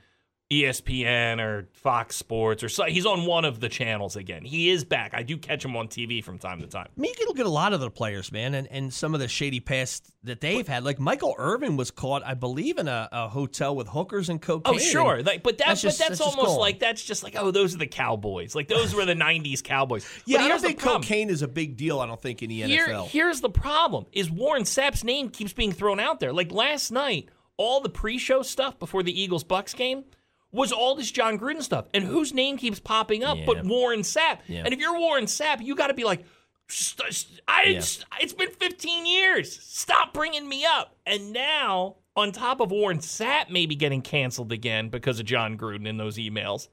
[0.51, 2.85] ESPN or Fox Sports or so.
[2.85, 4.43] He's on one of the channels again.
[4.43, 5.13] He is back.
[5.13, 6.87] I do catch him on TV from time to time.
[6.97, 9.13] I mean, you can look at a lot of the players, man, and, and some
[9.13, 10.83] of the shady past that they've had.
[10.83, 14.75] Like Michael Irvin was caught, I believe, in a, a hotel with hookers and cocaine.
[14.75, 15.21] Oh, sure.
[15.21, 17.75] Like, but that's, that's just- but that's, that's almost like that's just like oh, those
[17.75, 18.55] are the Cowboys.
[18.55, 20.07] Like those were the '90s Cowboys.
[20.25, 21.99] yeah, But I don't here's the think cocaine is a big deal.
[21.99, 23.07] I don't think in the Here- NFL.
[23.09, 26.33] here's the problem: is Warren Sapp's name keeps being thrown out there.
[26.33, 30.05] Like last night, all the pre-show stuff before the Eagles Bucks game
[30.51, 34.39] was all this Jon Gruden stuff, and whose name keeps popping up but Warren Sapp.
[34.47, 34.63] Yeah.
[34.65, 36.23] And if you're Warren Sapp, you got to be like.
[36.71, 37.69] "St- st- I, Yeah.
[37.69, 39.59] it's- it's been 15 years.
[39.63, 40.95] Stop bringing me up.
[41.03, 45.87] And now, on top of Warren Sapp maybe getting canceled again because of Jon Gruden
[45.87, 46.67] in those emails,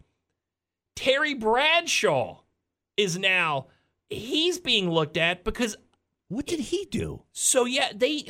[0.97, 2.41] Terry Bradshaw
[2.99, 3.69] is now
[4.11, 5.77] he's being looked at because
[6.29, 7.23] what did he do?
[7.33, 8.27] so yeah, they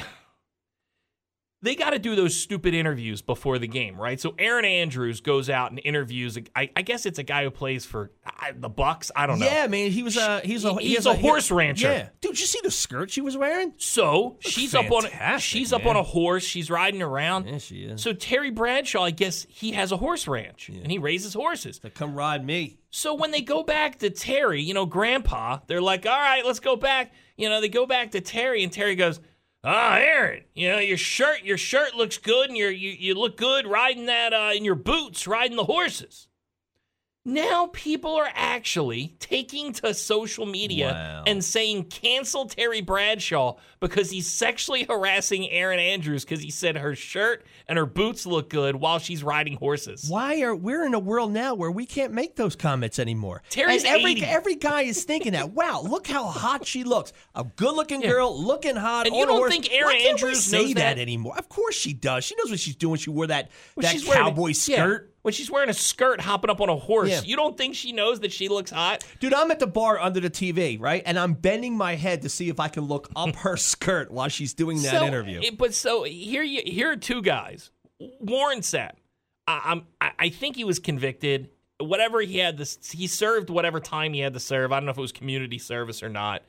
[1.62, 4.20] they got to do those stupid interviews before the game, right?
[4.20, 6.38] So Erin Andrews goes out and interviews.
[6.54, 8.12] I, I guess it's a guy who plays for
[8.56, 9.10] the Bucks.
[9.16, 9.46] I don't know.
[9.46, 11.88] Yeah, man, he was a he's a He- he he's has a horse rancher.
[11.88, 13.72] Yeah, dude, did you see the skirt she was wearing?
[13.78, 16.44] So she's up on fantastic, she's up on a horse.
[16.44, 17.46] She's riding around.
[17.46, 18.02] Yeah, she is.
[18.02, 21.78] So Terry Bradshaw, I guess he has a horse ranch and he raises horses.
[21.80, 22.78] To come ride me.
[22.90, 26.60] So when they go back to Terry, you know, Grandpa, they're like, "All right, let's
[26.60, 29.20] go back." You know, they go back to Terry, and Terry goes,
[29.64, 33.66] "Ah, Erin, you know, your shirt, your shirt looks good, and you you look good
[33.66, 36.28] riding that uh, in your boots, riding the horses."
[37.28, 41.24] Now people are actually taking to social media Wow.
[41.26, 46.94] and saying cancel Terry Bradshaw because he's sexually harassing Erin Andrews because he said her
[46.94, 50.06] shirt and her boots look good while she's riding horses.
[50.08, 53.42] Why are we're in a world now where we can't make those comments anymore?
[53.50, 54.24] Terry's and every 80.
[54.24, 55.50] every guy is thinking that.
[55.50, 57.12] Wow, look how hot she looks.
[57.34, 58.10] A good-looking Yeah.
[58.10, 59.08] girl, looking hot.
[59.08, 59.50] And you don't horse.
[59.50, 60.94] think Erin Why can't we Andrews say knows that?
[60.94, 60.98] that?
[61.00, 61.36] anymore?
[61.36, 62.22] Of course she does.
[62.24, 62.98] She knows what she's doing.
[62.98, 65.12] She wore that that she's wearing a- cowboy yeah, skirt.
[65.26, 67.20] When she's wearing a skirt hopping up on a horse, Yeah.
[67.24, 69.04] you don't think she knows that she looks hot?
[69.18, 71.02] Dude, I'm at the bar under the TV, right?
[71.04, 74.28] And I'm bending my head to see if I can look up her skirt while
[74.28, 75.40] she's doing that so, interview.
[75.42, 77.72] it- but so here, you, here are two guys.
[78.20, 78.92] Warren Sapp.
[79.48, 81.50] I, I'm, I, I think he was convicted.
[81.80, 84.70] Whatever he had, this he served whatever time he had to serve.
[84.70, 86.42] I don't know if it was community service or not.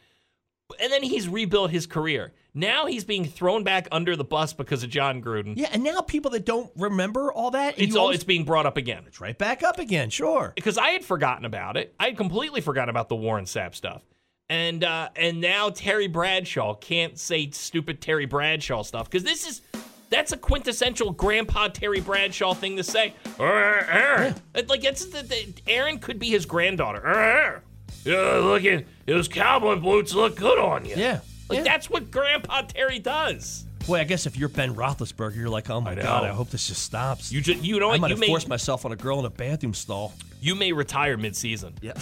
[0.79, 2.31] And then he's rebuilt his career.
[2.57, 5.53] Now he's being thrown back under the bus because of Jon Gruden.
[5.55, 8.65] yeah, and now people that don't remember all that, it's all always- it's being brought
[8.65, 9.03] up again.
[9.05, 10.09] it's right back up again.
[10.09, 10.53] Sure.
[10.55, 11.93] because I had forgotten about it.
[11.99, 14.01] I had completely forgotten about the Warren Sapp stuff.
[14.49, 19.61] And uh, and now Terry Bradshaw can't say stupid Terry Bradshaw stuff because this is
[20.09, 23.13] that's a quintessential Grandpa Terry Bradshaw thing to say.
[23.37, 24.35] "Uh, Erin,
[24.69, 27.05] like that's the, the, Erin could be his granddaughter.
[27.05, 27.59] "Uh,
[28.05, 30.95] yeah, look at those cowboy boots look good on you.
[30.95, 31.19] Yeah.
[31.49, 31.63] Like yeah.
[31.63, 33.65] that's what Grandpa Terry does.
[33.85, 36.49] Boy, I guess if you're Ben Roethlisberger, you're like, oh my I god, I hope
[36.49, 37.31] this just stops.
[37.31, 39.19] You just you know I what might you have may forced myself on a girl
[39.19, 40.13] in a bathroom stall.
[40.41, 41.73] you may retire mid season.
[41.81, 41.93] Yeah.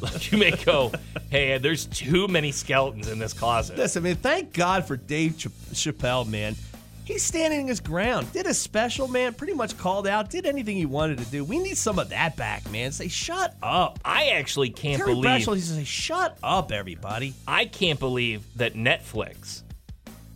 [0.00, 0.92] Like you may go,
[1.30, 3.78] hey, there's too many skeletons in this closet.
[3.78, 6.56] Listen, mean, thank God for Dave Ch- Chappelle, man.
[7.04, 8.32] He's standing his ground.
[8.32, 9.34] Did a special, man.
[9.34, 10.30] Pretty much called out.
[10.30, 11.44] Did anything he wanted to do.
[11.44, 12.92] We need some of that back, man.
[12.92, 13.98] Say, shut up.
[14.04, 17.34] I actually can't Terry believe Bradshaw used to say, shut up, everybody.
[17.46, 19.63] I can't believe that Netflix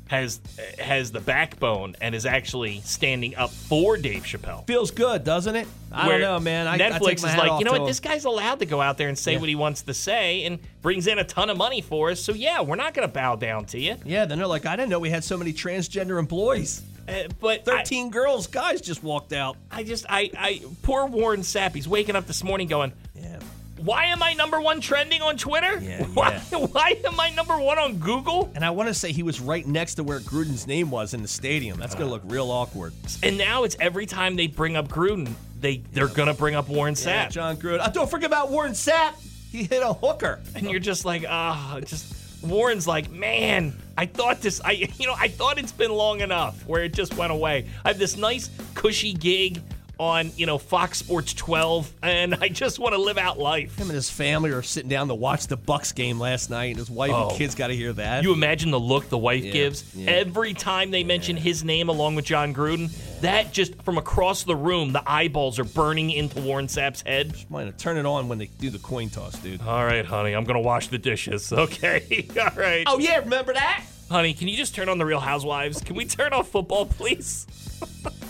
[0.08, 0.40] has
[0.78, 4.66] has the backbone and is actually standing up for Dave Chappelle.
[4.66, 5.68] Feels good, doesn't it?
[5.92, 6.66] I Where don't know, man.
[6.66, 7.80] I, I Netflix my is like, you know what?
[7.82, 7.86] him.
[7.86, 9.38] This guy's allowed to go out there and say Yeah.
[9.40, 12.20] what he wants to say and brings in a ton of money for us.
[12.20, 13.96] So yeah, we're not going to bow down to you.
[14.04, 16.82] Yeah, then they're like, I didn't know we had so many transgender employees.
[17.08, 19.56] Uh, but I- 13 girls, guys just walked out.
[19.70, 21.74] I, just, I, I, poor Warren Sapp.
[21.74, 23.38] He's waking up this morning going, Yeah.
[23.78, 25.78] "Why am I number one trending on Twitter?
[25.80, 29.22] Yeah, why, why am I number one on Google?" And I want to say he
[29.22, 31.78] was right next to where Gruden's name was in the stadium.
[31.78, 32.92] That's going to look real awkward.
[33.22, 36.94] And now it's every time they bring up Gruden, they they're gonna bring up Warren
[36.94, 37.06] Sapp.
[37.06, 37.80] Yeah, Jon Gruden.
[37.80, 39.14] Uh, don't forget about Warren Sapp.
[39.50, 40.40] He hit a hooker.
[40.54, 45.14] and you're just like, ah, just Warren's like, man, I thought this, I, you know,
[45.16, 47.66] I thought it's been long enough where it just went away.
[47.84, 49.62] I have this nice cushy gig
[49.98, 53.76] on, you know, Fox Sports 12, and I just want to live out life.
[53.76, 56.76] Him and his family are sitting down to watch the Bucks game last night, and
[56.78, 57.28] his wife Oh.
[57.30, 58.22] and kids got to hear that.
[58.22, 60.10] You imagine the look the wife Yeah, gives yeah.
[60.10, 62.90] every time they mention his name along with Jon Gruden.
[63.20, 67.34] That just from across the room, the eyeballs are burning into Warren Sapp's head.
[67.50, 69.60] Might have turn it on when they do the coin toss, dude.
[69.62, 71.52] All right, honey, I'm gonna wash the dishes.
[71.58, 72.84] Okay, all right.
[72.86, 73.84] Oh yeah, remember that?
[74.10, 75.82] Honey, can you just turn on the Real Housewives?
[75.82, 77.46] Can we turn off football, please?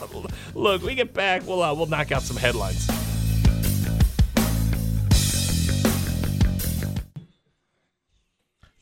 [0.54, 1.46] Look, we get back.
[1.46, 2.88] We'll uh, we'll knock out some headlines.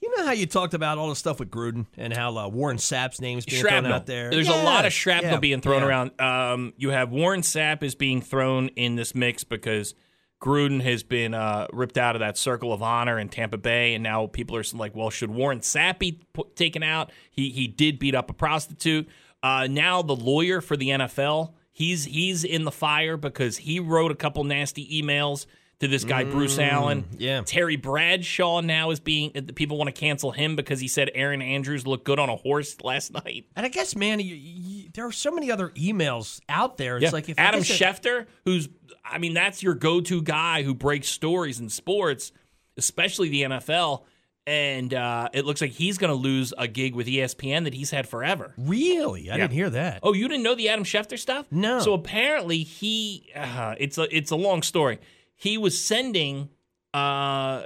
[0.00, 2.76] You know how you talked about all the stuff with Gruden and how uh, Warren
[2.76, 3.92] Sapp's name is being thrown Shrapnel.
[3.92, 4.30] out there.
[4.30, 5.88] There's Yeah, a lot of shrapnel yeah, being thrown yeah.
[5.88, 6.20] around.
[6.20, 9.94] Um, you have Warren Sapp is being thrown in this mix because
[10.40, 14.02] Gruden has been uh, ripped out of that circle of honor in Tampa Bay, and
[14.02, 17.10] now people are like, well, should Warren Sapp be put, taken out?
[17.30, 19.08] He he did beat up a prostitute.
[19.42, 24.10] Uh, now the lawyer for the NFL, he's he's in the fire because he wrote
[24.10, 25.46] a couple nasty emails
[25.80, 27.02] to this guy Bruce Allen.
[27.02, 27.42] Mm, yeah.
[27.44, 31.86] Terry Bradshaw now is being people want to cancel him because he said Erin Andrews
[31.86, 33.46] looked good on a horse last night.
[33.54, 36.96] And I guess, man, you, you, there are so many other emails out there.
[36.96, 37.10] It's Yeah.
[37.10, 38.68] like if Adam I guess it- Schefter, who's
[39.04, 42.32] I mean, that's your go-to guy who breaks stories in sports,
[42.76, 44.02] especially the NFL.
[44.48, 47.90] And uh, it looks like he's going to lose a gig with ESPN that he's
[47.90, 48.52] had forever.
[48.56, 50.00] Really, I didn't hear that.
[50.04, 51.46] Oh, you didn't know the Adam Schefter stuff?
[51.50, 51.80] No.
[51.80, 54.98] So apparently he, uh, it's a it's a long story.
[55.34, 56.48] He was sending
[56.94, 57.64] uh,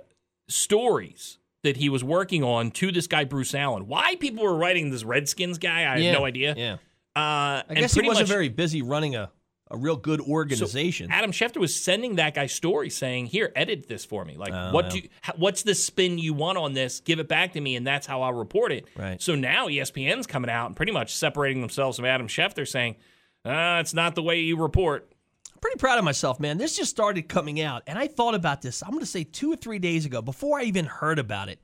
[0.49, 3.87] stories that he was working on to this guy Bruce Allen.
[3.87, 6.55] Why people were writing this Redskins guy, I Yeah, have no idea.
[6.57, 6.77] Yeah.
[7.21, 9.31] Uh, I guess he wasn't very busy running a,
[9.71, 11.11] a real good organization.
[11.11, 14.37] Adam Schefter was sending that guy stories saying, "Here, edit this for me.
[14.37, 14.91] Like, Oh, what yeah.
[14.91, 17.01] do you, what's the spin you want on this?
[17.01, 19.21] Give it back to me, and that's how I'll report it." Right.
[19.21, 22.97] So now ESPN's coming out and pretty much separating themselves from Adam Schefter, saying,
[23.45, 25.13] uh, "It's not the way you report."
[25.53, 26.57] I'm pretty proud of myself, man.
[26.59, 28.83] This just started coming out, and I thought about this.
[28.83, 31.61] I'm going to say two or three days ago, before I even heard about it.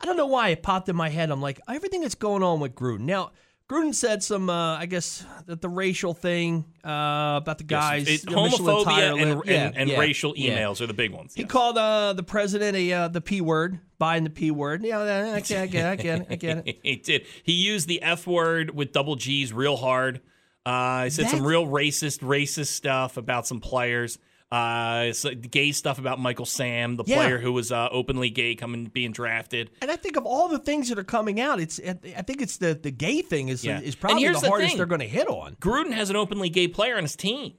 [0.00, 1.30] I don't know why it popped in my head.
[1.30, 3.00] I'm like, everything that's going on with Gruden.
[3.00, 3.30] Now,
[3.72, 8.26] Gruden said some, uh, I guess, that the racial thing uh, about the guys, It-
[8.26, 10.58] the Michelin homophobia and, and, Yeah, and yeah, racial yeah.
[10.58, 11.34] emails are the big ones.
[11.34, 11.50] He yes.
[11.50, 14.84] called uh, the president a uh, the p word, buying the p word.
[14.84, 16.78] Yeah, I get, I get, it, I get, it, I get it.
[16.82, 17.26] he did.
[17.44, 20.20] He used the F word with double G's real hard.
[20.66, 24.18] Uh, he said some real racist, racist stuff about some players.
[24.52, 25.12] Uh,
[25.50, 27.16] gay stuff about Michael Sam, the Yeah.
[27.16, 29.70] player who was uh, openly gay, coming being drafted.
[29.80, 32.58] And I think of all the things that are coming out, it's I think it's
[32.58, 33.80] the the gay thing is Yeah.
[33.80, 34.76] is probably the the hardest thing.
[34.76, 35.56] they're going to hit on.
[35.60, 37.54] Gruden has an openly gay player on his team.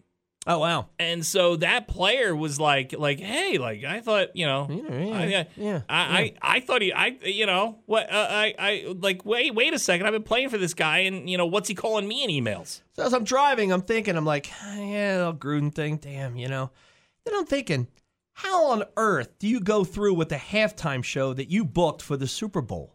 [0.46, 0.90] Oh wow.
[1.00, 5.48] And so that player was like, like, hey, like I thought, you know, yeah, I,
[5.56, 9.56] yeah, I, I, I thought he, I, you know, what, uh, I, I, like, wait,
[9.56, 12.08] wait a second, I've been playing for this guy, and you know, what's he calling
[12.08, 12.82] me in emails?
[12.94, 16.72] So as I'm driving, I'm thinking, I'm like, yeah, the Gruden thing, damn, you know.
[17.26, 17.88] Then I'm thinking,
[18.34, 22.18] how on earth do you go through with the halftime show that you booked for
[22.18, 22.93] the Super Bowl?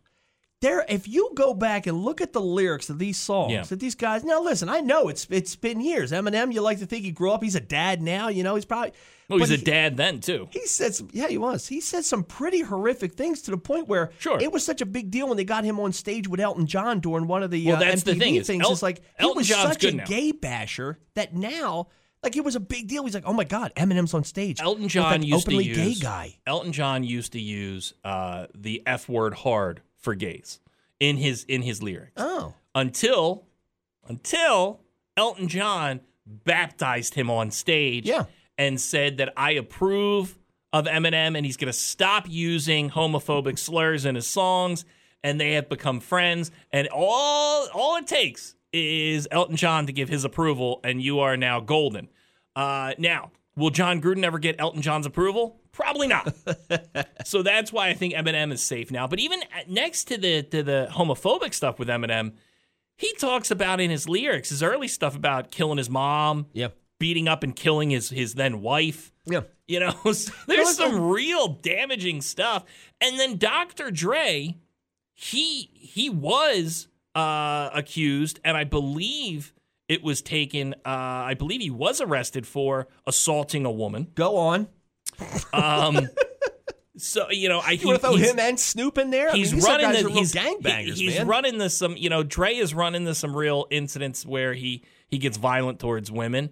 [0.60, 3.62] There, if you go back and look at the lyrics of these songs Yeah.
[3.62, 6.10] that these guys now listen, I know it's it's been years.
[6.10, 7.44] Eminem, you like to think he grew up.
[7.44, 8.56] He's a dad now, you know.
[8.56, 8.92] He's probably
[9.30, 10.48] Oh, he's a he- dad then too.
[10.50, 11.68] He said some, yeah, he was.
[11.68, 14.40] He said some pretty horrific things to the point where Sure.
[14.40, 16.98] it was such a big deal when they got him on stage with Elton John
[16.98, 18.64] during one of the Well, uh, that's the MTV thing things.
[18.64, 20.04] El- it's like he Elton was John's such a now.
[20.06, 21.86] gay basher that now,
[22.24, 23.04] like it was a big deal.
[23.04, 24.60] He's like, oh my god, Eminem's on stage.
[24.60, 26.38] Elton John used to use gay guy.
[26.48, 30.60] Elton John used to use uh, the F word hard for gays
[31.00, 33.46] in his in his lyrics Oh, until
[34.06, 34.80] until
[35.16, 38.24] Elton John baptized him on stage Yeah.
[38.56, 40.38] and said that I approve
[40.72, 44.84] of Eminem and he's going to stop using homophobic slurs in his songs
[45.24, 50.08] and they have become friends and all all it takes is Elton John to give
[50.10, 52.08] his approval and you are now golden.
[52.54, 55.57] Uh, now, will Jon Gruden ever get Elton John's approval?
[55.78, 56.34] Probably not.
[57.24, 59.06] so that's why I think Eminem is safe now.
[59.06, 62.32] But even next to the to the homophobic stuff with Eminem,
[62.96, 67.28] he talks about in his lyrics, his early stuff about killing his mom, yeah, beating
[67.28, 69.12] up and killing his his then wife.
[69.24, 69.42] yeah.
[69.68, 72.64] You know, so there's some real damaging stuff.
[73.00, 73.92] And then Dr.
[73.92, 74.56] Dre,
[75.14, 79.54] he he was uh, accused, and I believe
[79.88, 80.74] it was taken.
[80.84, 80.88] Uh,
[81.30, 84.08] I believe he was arrested for assaulting a woman.
[84.16, 84.66] Go on.
[85.52, 86.08] Um,
[86.96, 89.30] so you know, I You to throw him and Snoop in there?
[89.30, 91.26] I He's mean, running the he's gangbangers, he- he's man.
[91.26, 95.18] running the some you know Dre is running the some real incidents where he he
[95.18, 96.50] gets violent towards women,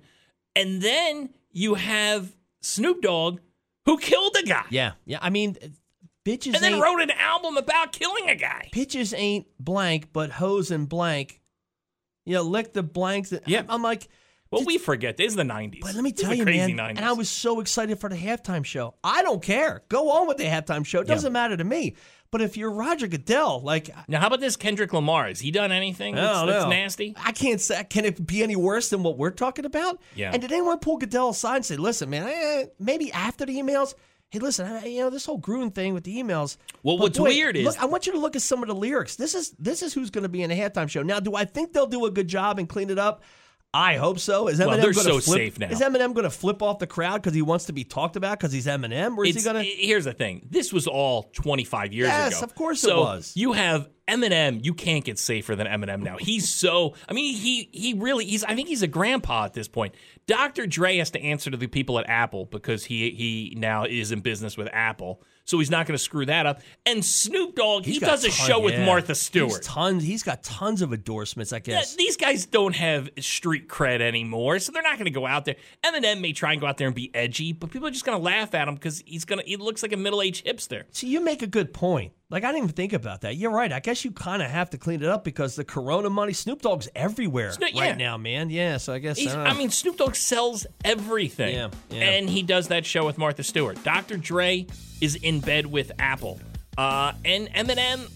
[0.54, 3.40] and then you have Snoop Dogg
[3.84, 5.18] who killed a guy, yeah, yeah.
[5.20, 5.56] I mean,
[6.24, 8.68] bitches and then wrote an album about killing a guy.
[8.72, 11.40] pitches ain't blank, but hose and blank.
[12.24, 13.32] You know, lick the blanks.
[13.46, 13.62] Yeah.
[13.68, 14.08] I'm like,
[14.50, 15.80] Well, we forget this is the '90s.
[15.80, 16.90] But let me tell you, man, 90s.
[16.90, 18.94] and I was so excited for the halftime show.
[19.02, 19.82] I don't care.
[19.88, 21.00] Go on with the halftime show.
[21.00, 21.96] It doesn't matter to me.
[22.30, 24.20] But if you're Roger Goodell, like now.
[24.20, 25.28] How about this Kendrick Lamar?
[25.28, 27.14] Has he done anything I that's, don't that's nasty?
[27.24, 27.84] I can't say.
[27.84, 30.00] Can it be any worse than what we're talking about?
[30.14, 30.32] Yeah.
[30.32, 33.94] And did anyone pull Goodell aside and say, "Listen, man, eh, maybe after the emails."
[34.30, 36.56] Hey, listen, I, you know this whole Gruden thing with the emails.
[36.82, 38.74] Well, what's boy, weird is- look, I want you to look at some of the
[38.74, 39.14] lyrics.
[39.14, 41.02] This is this is who's going to be in the halftime show.
[41.02, 43.22] Now, do I think they'll do a good job and clean it up?
[43.74, 44.48] I hope so.
[44.48, 45.68] Is Eminem Well, they're so flip, safe now.
[45.68, 48.38] Is Eminem going to flip off the crowd because he wants to be talked about
[48.38, 49.70] because he's Eminem, or is It's- he going to?
[49.70, 50.46] Here's the thing.
[50.50, 52.44] This was all 25 years Yes, ago.
[52.44, 53.32] of course it was.
[53.36, 54.64] You have Eminem.
[54.64, 56.16] You can't get safer than Eminem now.
[56.18, 56.94] He's so.
[57.08, 58.24] I mean, he he really.
[58.24, 58.44] He's.
[58.44, 59.94] I think he's a grandpa at this point.
[60.26, 60.66] Dr.
[60.66, 64.20] Dre has to answer to the people at Apple because he he now is in
[64.20, 65.22] business with Apple.
[65.46, 66.60] So he's not going to screw that up.
[66.84, 68.84] And Snoop Dogg, he He's got does a ton- show with yeah.
[68.84, 69.62] Martha He's Stewart.
[69.62, 70.02] tons.
[70.04, 71.52] He's got tons of endorsements.
[71.52, 71.94] I Yeah, guess.
[71.96, 75.56] these guys don't have street cred anymore, so they're not going to go out there.
[75.84, 78.18] Eminem may try and go out there and be edgy, but people are just going
[78.18, 79.46] to laugh at him because he's going to.
[79.46, 80.82] He looks like a middle aged hipster.
[80.90, 82.12] See, you make a good point.
[82.28, 83.36] Like I didn't even think about that.
[83.36, 83.70] You're right.
[83.70, 86.60] I guess you kind of have to clean it up because the Corona money, Snoop
[86.60, 87.82] Dogg's everywhere Snoop- yeah.
[87.82, 88.50] right now, man.
[88.50, 88.78] Yeah.
[88.78, 89.44] So I guess I, know.
[89.44, 91.54] I mean, Snoop Dogg sells everything.
[91.54, 92.02] Yeah, yeah.
[92.02, 93.82] And he does that show with Martha Stewart.
[93.84, 94.16] Dr.
[94.16, 94.66] Dre
[95.00, 96.40] is in bed with Apple.
[96.76, 98.10] Uh, and Eminem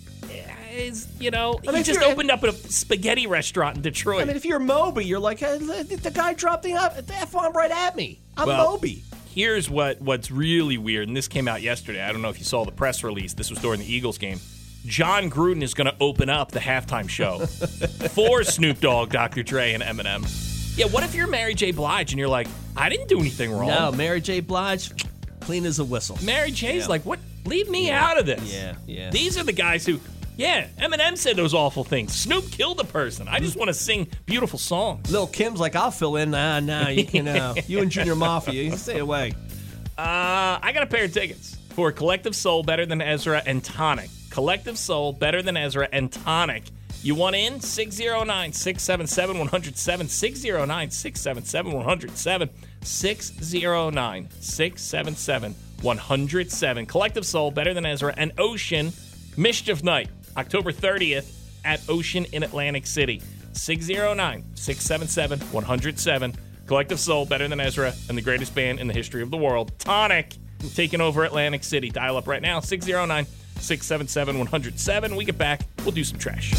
[0.72, 4.22] is, you know, I mean, he just opened up a spaghetti restaurant in Detroit.
[4.22, 7.32] I mean, if you're Moby, you're like hey, the the guy dropped the the f
[7.32, 8.20] bomb right at me.
[8.36, 9.02] I'm Well, Moby.
[9.34, 12.02] Here's what what's really weird, and this came out yesterday.
[12.02, 13.32] I don't know if you saw the press release.
[13.34, 14.40] This was during the Eagles game.
[14.86, 17.38] Jon Gruden is going to open up the halftime show
[18.14, 19.42] for Snoop Dogg, Dr.
[19.42, 20.24] Dre, and Eminem.
[20.76, 21.70] Yeah, what if you're Mary J.
[21.72, 23.68] Blige and you're like, I didn't do anything wrong?
[23.68, 24.40] No, Mary J.
[24.40, 24.90] Blige,
[25.40, 26.18] clean as a whistle.
[26.22, 26.86] Mary J's Yeah.
[26.88, 27.18] like, what?
[27.44, 28.40] Leave me out of this.
[28.52, 29.10] Yeah, yeah.
[29.10, 30.00] These are the guys who,
[30.36, 32.14] yeah, Eminem said those awful things.
[32.14, 33.28] Snoop killed a person.
[33.28, 35.10] I just want to sing beautiful songs.
[35.10, 36.30] Lil Kim's like, I'll fill in.
[36.30, 37.28] Nah, nah, you can.
[37.28, 39.32] Uh, you and Junior Mafia, you stay away.
[39.98, 44.08] Uh, I got a pair of tickets for Collective Soul, Better Than Ezra, and Tonic.
[44.30, 46.64] Collective Soul, Better Than Ezra, and Tonic.
[47.02, 47.60] You want in?
[47.60, 50.08] 609 677 107.
[50.08, 52.50] 609 677 107.
[52.82, 56.86] 609 677 107.
[56.86, 58.92] Collective Soul, Better Than Ezra, and Ocean
[59.36, 61.32] Mischief Night, October 30th
[61.64, 63.22] at Ocean in Atlantic City.
[63.52, 66.36] 609 677 107.
[66.66, 69.72] Collective Soul, Better Than Ezra, and the greatest band in the history of the world,
[69.80, 70.36] Tonic,
[70.74, 71.90] taking over Atlantic City.
[71.90, 73.26] Dial up right now, 609
[73.56, 75.16] 677 107.
[75.16, 76.52] We get back, we'll do some trash.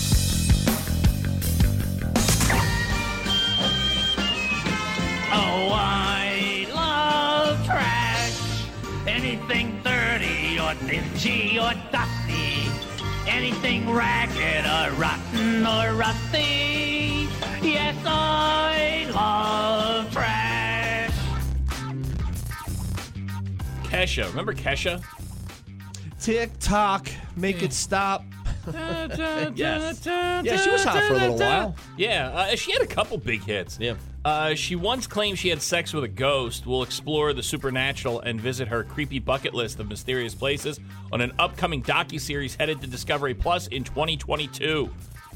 [5.33, 8.65] Oh, I love trash.
[9.07, 12.60] Anything dirty or dingy or dusty.
[13.27, 17.27] Anything ragged or rotten or rusty.
[17.61, 21.11] Yes, I love trash.
[23.83, 25.03] Kesha, remember Kesha?
[26.19, 27.71] Tick tock, make it hmm.
[27.71, 28.23] stop.
[29.55, 30.05] Yes.
[30.43, 31.75] Yeah, she was hot for a little while.
[31.97, 33.77] Yeah, uh, she had a couple big hits.
[33.79, 33.95] Yeah.
[34.23, 36.65] Uh, she once claimed she had sex with a ghost.
[36.65, 40.79] We'll explore the supernatural and visit her creepy bucket list of mysterious places
[41.11, 44.89] on an upcoming docuseries headed to Discovery Plus in 2022.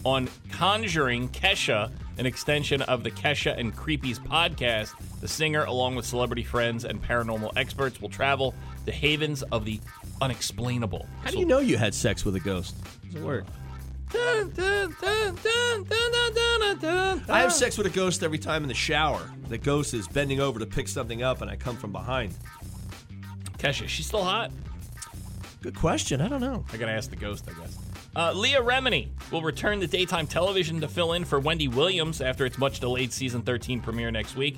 [0.03, 6.05] On Conjuring Kesha, an extension of the Kesha and Creepies podcast, the singer, along with
[6.05, 8.53] celebrity friends and paranormal experts, will travel
[8.86, 9.80] to havens of the
[10.22, 11.05] unexplainable.
[11.24, 12.76] How do you know you had sex with a ghost?
[13.05, 13.45] Does it work?
[17.30, 19.30] I have sex with a ghost every time in the shower.
[19.49, 22.36] The ghost is bending over to pick something up, and I come from behind.
[23.57, 24.51] Kesha, she's still hot?
[25.61, 26.22] Good question.
[26.22, 26.63] I don't know.
[26.72, 27.78] I gotta ask the ghost, I guess.
[28.16, 32.45] Uh, Leah Remini will return to daytime television to fill in for Wendy Williams after
[32.45, 34.57] its much delayed season 13 premiere next week.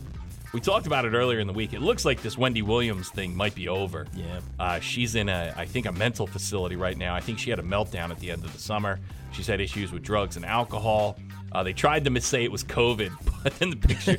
[0.54, 1.74] We talked about it earlier in the week.
[1.74, 4.08] It looks like this Wendy Williams thing might be over.
[4.16, 4.40] Yeah.
[4.60, 7.14] Uh, she's in a, I think, a mental facility right now.
[7.14, 9.00] I think she had a meltdown at the end of the summer.
[9.34, 11.20] She's had issues with drugs and alcohol.
[11.52, 13.12] Uh, they tried to say it was COVID,
[13.44, 14.18] but then the picture,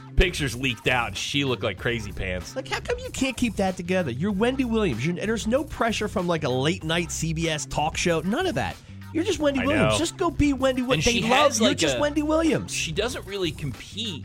[0.16, 1.08] pictures leaked out.
[1.08, 2.56] and She looked like crazy pants.
[2.56, 4.10] Like, how come you can't keep that together?
[4.10, 5.04] You're Wendy Williams.
[5.06, 8.20] You're, there's no pressure from like a late night CBS talk show.
[8.20, 8.76] None of that.
[9.12, 9.92] You're just Wendy I Williams.
[9.94, 9.98] know.
[9.98, 11.04] Just go be Wendy And Williams.
[11.04, 12.72] They she love has, you're just a- Wendy Williams.
[12.72, 14.24] she doesn't really compete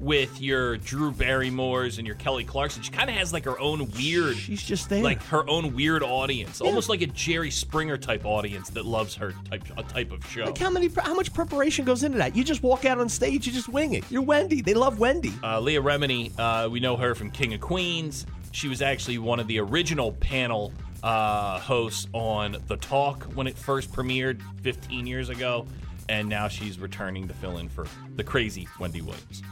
[0.00, 2.82] with your Drew Barrymores and your Kelly Clarkson.
[2.82, 5.02] She kind of has like her own weird, She's just there.
[5.02, 9.34] like her own weird audience, almost like a Jerry Springer type audience that loves her
[9.50, 10.44] type a type of show.
[10.44, 10.88] Like how many?
[10.88, 12.36] How much preparation goes into that?
[12.36, 14.04] You just walk out on stage, you just wing it.
[14.10, 14.60] You're Wendy.
[14.60, 15.32] They love Wendy.
[15.42, 18.26] Uh, Leah Remini, uh, we know her from King of Queens.
[18.52, 20.72] She was actually one of the original panel
[21.02, 25.66] uh, hosts on The Talk when it first premiered 15 years ago,
[26.08, 27.86] and now she's returning to fill in for
[28.16, 29.42] the crazy Wendy Williams.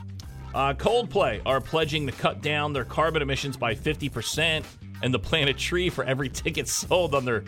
[0.56, 4.64] Uh, Coldplay are pledging to cut down their carbon emissions by 50%
[5.02, 7.44] and to plant a tree for every ticket sold on their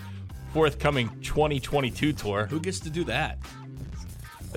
[0.53, 2.45] forthcoming 2022 tour.
[2.45, 3.39] Who gets to do that?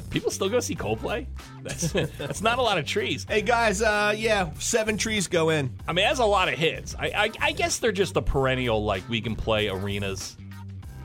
[0.09, 1.27] People still go see Coldplay?
[1.63, 3.25] That's, that's not a lot of trees.
[3.25, 5.73] Hey guys, uh, yeah, seven trees go in.
[5.87, 6.93] I mean, that's a lot of hits.
[6.99, 10.35] I, I, I guess they're just a perennial, like, we can play arenas,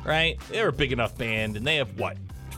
[0.05, 0.36] right?
[0.51, 2.16] They're a big enough band, and they have, what,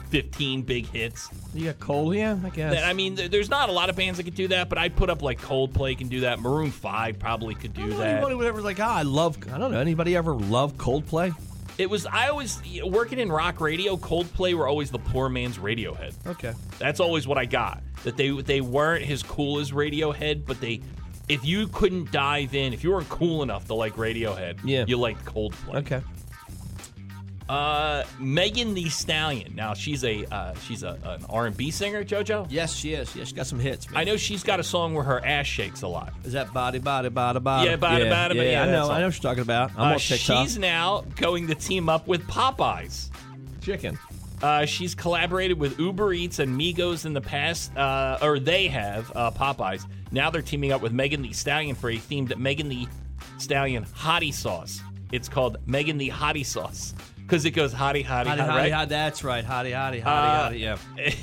[0.09, 1.29] 15 big hits?
[1.53, 2.83] You got Cole, yeah, I guess.
[2.83, 4.95] I mean, there- there's not a lot of bands that could do that, but I'd
[4.95, 6.39] put up, like, Coldplay can do that.
[6.39, 8.07] Maroon 5 probably could do that.
[8.17, 9.37] Anybody would ever like, ah, I love.
[9.53, 9.79] I don't know.
[9.79, 11.33] Anybody ever love Coldplay?
[11.77, 16.13] It was, I always, working in rock radio, Coldplay were always the poor man's Radiohead.
[16.27, 16.53] Okay.
[16.77, 17.81] That's always what I got.
[18.03, 20.81] That they they weren't as cool as Radiohead, but they
[21.29, 24.83] if you couldn't dive in, if you weren't cool enough to like Radiohead, Yeah.
[24.87, 25.75] you liked Coldplay.
[25.75, 26.01] Okay.
[27.49, 29.55] Uh, Megan Thee Stallion.
[29.55, 32.45] Now she's a uh, she's a, an R and B singer, JoJo.
[32.49, 33.15] Yes, she is.
[33.15, 33.89] Yeah, she got some hits.
[33.89, 33.99] Man.
[33.99, 36.13] I know she's got a song where her ass shakes a lot.
[36.23, 37.69] Is that body, body, body, body?
[37.71, 38.83] Yeah, body, yeah, body, yeah, yeah, I know.
[38.85, 38.91] song.
[38.91, 39.71] I know what you're talking about.
[39.75, 40.43] I'm Uh, on TikTok.
[40.43, 43.09] she's now going to team up with Popeyes.
[43.61, 43.97] chicken.
[44.43, 49.11] Uh, she's collaborated with Uber Eats and Migos in the past, uh, or they have,
[49.15, 49.85] uh, Popeyes.
[50.11, 52.87] Now they're teaming up with Megan Thee Stallion for a themed Megan Thee
[53.37, 54.79] Stallion hottie sauce.
[55.11, 56.93] It's called Megan the Hottie Sauce
[57.29, 58.71] because it goes hottie, hottie, Hottie, hottie, right?
[58.73, 58.89] hottie.
[58.89, 59.45] That's right.
[59.45, 60.59] Hottie, hottie, hottie, Uh, hottie.
[60.59, 61.11] Yeah.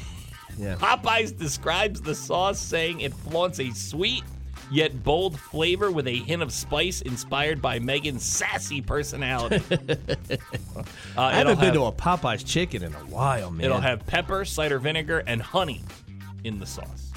[0.58, 0.76] Yeah.
[0.76, 4.22] Popeyes describes the sauce saying it flaunts a sweet,
[4.70, 9.62] yet bold flavor with a hint of spice inspired by Megan's sassy personality.
[11.16, 13.64] Uh, I it'll haven't been have- to a Popeye's chicken in a while, man.
[13.66, 15.82] It'll have pepper, cider vinegar, and honey
[16.44, 17.10] in the sauce.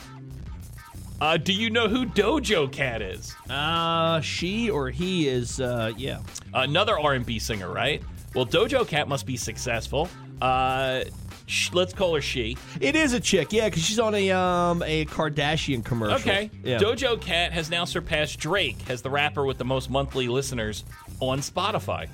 [1.22, 3.36] Uh, do you know who Doja Cat is?
[3.50, 6.20] uh she or he is uh yeah.
[6.54, 8.02] Another R&B singer, right?
[8.36, 10.08] Well, Doja Cat must be successful.
[10.42, 11.04] Uh,
[11.48, 12.58] sh- let's call her she.
[12.80, 16.18] It is a chick, yeah, because she's on a um a Kardashian commercial.
[16.18, 16.52] Okay.
[16.64, 16.78] Yeah.
[16.78, 20.84] Doja Cat has now surpassed Drake as the rapper with the most monthly listeners
[21.20, 22.08] on Spotify.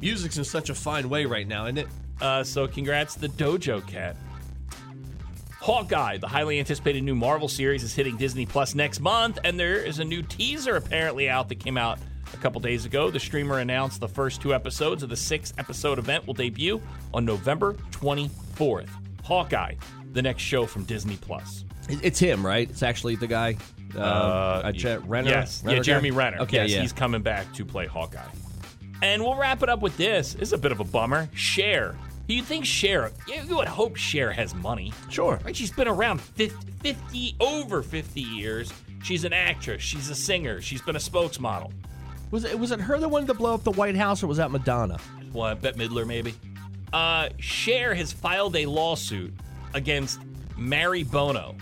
[0.00, 1.88] Music's in such a fine way right now, isn't it?
[2.20, 4.16] Uh, so congrats to Doja Cat.
[5.60, 9.76] Hawkeye, the highly anticipated new Marvel series, is hitting Disney Plus next month, and there
[9.76, 11.98] is a new teaser apparently out that came out
[12.32, 13.10] a couple days ago.
[13.10, 16.80] The streamer announced the first two episodes of the six episode event will debut
[17.12, 18.88] on November 24th.
[19.22, 19.74] Hawkeye,
[20.12, 21.64] the next show from Disney Plus.
[21.88, 22.68] It's him, right?
[22.68, 23.56] It's actually the guy.
[23.94, 25.30] Uh, uh, Je- Renner.
[25.30, 25.82] Yes, Renner yeah, guy?
[25.82, 26.38] Jeremy Renner.
[26.40, 26.80] Okay, yes, yeah.
[26.80, 28.22] he's coming back to play Hawkeye.
[29.02, 30.34] And we'll wrap it up with this.
[30.34, 31.28] This is a bit of a bummer.
[31.34, 31.94] Cher.
[32.26, 33.12] You think Cher?
[33.28, 34.92] You you would hope Cher has money.
[35.10, 35.38] Sure.
[35.44, 35.54] Right?
[35.54, 38.72] She's been around 50, 50 over 50 years.
[39.02, 39.82] She's an actress.
[39.82, 40.62] She's a singer.
[40.62, 41.70] She's been a spokesmodel.
[42.34, 44.38] Was it was it her that wanted to blow up the White House, or was
[44.38, 44.98] that Madonna?
[45.32, 46.34] Well, Bette Midler, maybe.
[46.92, 49.32] Uh, Cher has filed a lawsuit
[49.72, 50.18] against
[50.56, 51.54] Mary Bono,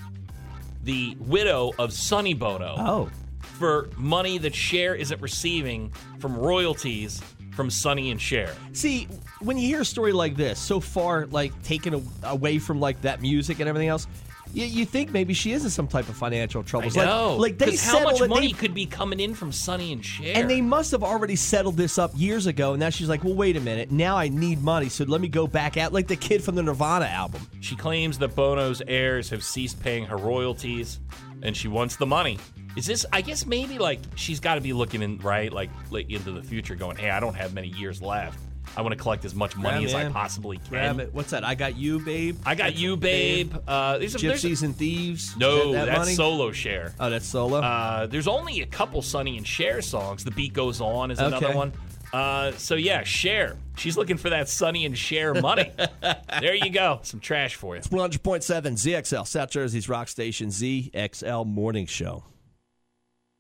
[0.83, 2.75] the widow of Sonny Bono.
[2.79, 3.11] Oh,
[3.41, 7.21] for money that Cher isn't receiving from royalties
[7.55, 8.55] from Sonny and Cher.
[8.73, 9.09] see,
[9.45, 13.01] when you hear a story like this, so far like taken a- away from like
[13.03, 14.07] that music and everything else,
[14.55, 16.97] you, you think maybe she is in some type of financial troubles.
[16.97, 17.37] I know.
[17.37, 19.51] Like, like they 'Cause how much settled it- money they- could be coming in from
[19.53, 20.33] Sonny and Cher?
[20.37, 22.73] And they must have already settled this up years ago.
[22.73, 23.91] And now she's like, well, wait a minute.
[23.91, 24.89] Now I need money.
[24.91, 27.47] So let me go back out like the kid from the Nirvana album.
[27.61, 31.01] she claims that Bono's heirs have ceased paying her royalties,
[31.43, 32.39] and she wants the money.
[32.77, 33.05] Is this?
[33.13, 36.43] I guess maybe like she's got to be looking in right, like, like into the
[36.43, 38.39] future, going, "Hey, I don't have many years left.
[38.77, 41.13] I want to collect as much money Yeah, as I possibly can." Grab it.
[41.15, 41.45] What's that?
[41.45, 42.39] I got you, babe.
[42.47, 43.55] I got you, babe.
[43.67, 45.37] Uh, there's a, there's a- Gypsies and thieves.
[45.37, 46.15] no, Is that, that that's money?
[46.15, 46.95] solo share.
[47.01, 47.61] Oh, that's solo.
[47.61, 50.25] Uh, there's only a couple Sonny and Cher songs.
[50.25, 51.55] The beat goes on is another Okay.
[51.57, 51.73] one.
[52.13, 53.57] Uh, so yeah, Cher.
[53.79, 55.71] She's looking for that Sonny and Cher money.
[56.41, 57.01] there you go.
[57.05, 57.81] Some trash for you.
[57.83, 62.25] 100.7 ZXL, South Jersey's rock station ZXL Morning Show.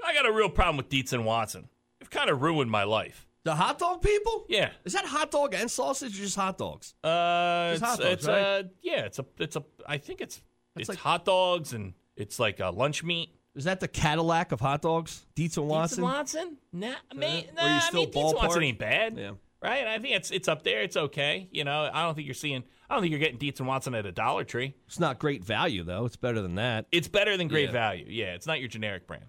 [0.04, 1.68] I got a real problem with Dietz and Watson.
[2.00, 3.26] They've kind of ruined my life.
[3.44, 4.44] The hot dog people?
[4.48, 4.70] Yeah.
[4.84, 6.94] Is that hot dog and sausage or just hot dogs?
[7.02, 8.42] Uh, Just it's, hot dogs, it's right?
[8.42, 10.40] uh, yeah, it's a, it's a, I think it's,
[10.76, 13.30] it's like- hot dogs and it's like a lunch meat.
[13.54, 15.26] Is that the Cadillac of hot dogs?
[15.34, 15.98] Dietz and Dietz Watson?
[16.04, 16.56] and Watson?
[16.72, 19.18] Nah, I mean, Or you nah, I still mean, Dietz and Watson ain't bad.
[19.18, 19.30] Yeah.
[19.62, 19.86] Right?
[19.86, 20.80] I think it's it's up there.
[20.82, 21.48] It's okay.
[21.52, 22.64] You know, I don't think you're seeing.
[22.88, 24.74] I don't think you're getting Dietz and Watson at a Dollar Tree.
[24.86, 26.04] It's not great value, though.
[26.06, 26.86] It's better than that.
[26.92, 27.72] It's better than Great Yeah.
[27.72, 28.06] Value.
[28.08, 29.26] Yeah, it's not your generic brand.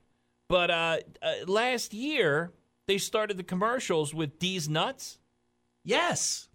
[0.49, 2.51] But uh, uh, last year
[2.88, 5.19] they started the commercials with D's nuts.
[5.84, 6.47] Yes.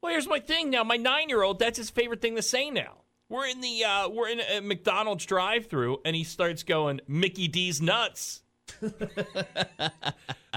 [0.00, 0.84] Well, here's my thing now.
[0.84, 2.98] My nine year old, that's his favorite thing to say now.
[3.28, 7.48] We're in the uh, we're in a McDonald's drive through and he starts going Mickey
[7.48, 8.42] D's nuts.
[8.82, 8.92] and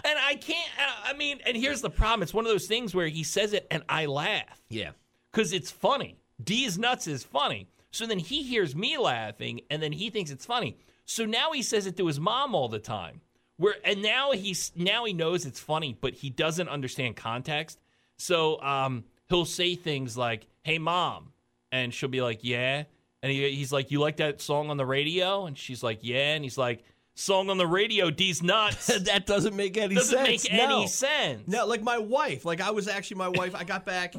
[0.03, 0.69] I can't.
[1.05, 2.23] I mean, and here's the problem.
[2.23, 4.91] It's one of those things where he says it and I laugh Yeah.
[5.31, 6.17] because it's funny.
[6.43, 7.67] D's nuts is funny.
[7.91, 10.77] So then he hears me laughing, and then he thinks it's funny.
[11.05, 13.21] So now he says it to his mom all the time.
[13.57, 17.79] Where and now he's now he knows it's funny, but he doesn't understand context.
[18.17, 21.31] So um, he'll say things like, "Hey, mom,"
[21.71, 22.83] and she'll be like, "Yeah,"
[23.23, 26.35] and he, he's like, "You like that song on the radio?" And she's like, "Yeah,"
[26.35, 26.83] and he's like,
[27.15, 30.43] "Song on the radio, D's nuts." that doesn't make any Doesn't sense.
[30.43, 31.47] make any sense.
[31.47, 32.45] No, like my wife.
[32.45, 33.55] Like I was actually my wife.
[33.55, 34.13] I got back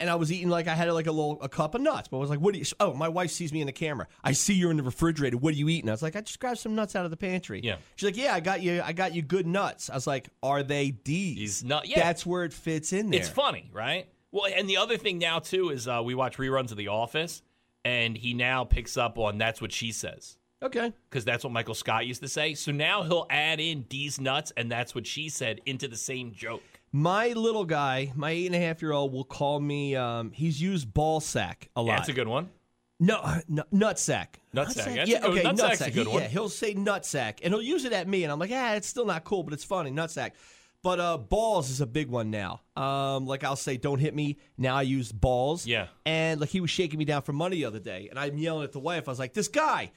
[0.00, 2.08] and I was eating like I had like a little a cup of nuts.
[2.08, 4.06] But I was like, "What do you?" Oh, my wife sees me in the camera.
[4.22, 5.36] I see you're in the refrigerator.
[5.36, 5.88] What are you eating?
[5.88, 7.76] I was like, "I just grabbed some nuts out of the pantry." Yeah.
[7.96, 8.80] She's like, "Yeah, I got you.
[8.84, 12.00] I got you good nuts." I was like, "Are they D's?" These nut- yeah.
[12.00, 13.20] That's where it fits in there.
[13.20, 14.06] It's funny, right?
[14.30, 17.42] Well, and the other thing now too is uh, we watch reruns of The Office,
[17.84, 20.92] and he now picks up on that's what she says Okay.
[21.08, 22.54] because that's what Michael Scott used to say.
[22.54, 26.32] So now he'll add in D's nuts and that's what she said into the same
[26.32, 26.62] joke.
[26.92, 29.94] My little guy, my eight and a half year old, will call me.
[29.94, 31.88] Um, he's used ball sack a lot.
[31.88, 32.48] Yeah, that's a good one.
[33.00, 34.40] No, no nut sack.
[34.52, 35.92] Nut sack, that's Yeah, a good- okay, nut nut a sack.
[35.92, 36.22] good He- one.
[36.22, 38.74] Yeah, he'll say nut sack, and he'll use it at me, and I'm like, ah,
[38.74, 40.34] it's still not cool, but it's funny, nut sack.
[40.82, 42.60] But uh, balls is a big one now.
[42.76, 44.38] Um, like I'll say, don't hit me.
[44.56, 45.66] Now I use balls.
[45.66, 45.88] Yeah.
[46.06, 48.64] And like he was shaking me down for money the other day, and I'm yelling
[48.64, 49.08] at the wife.
[49.08, 49.90] I was like, this guy.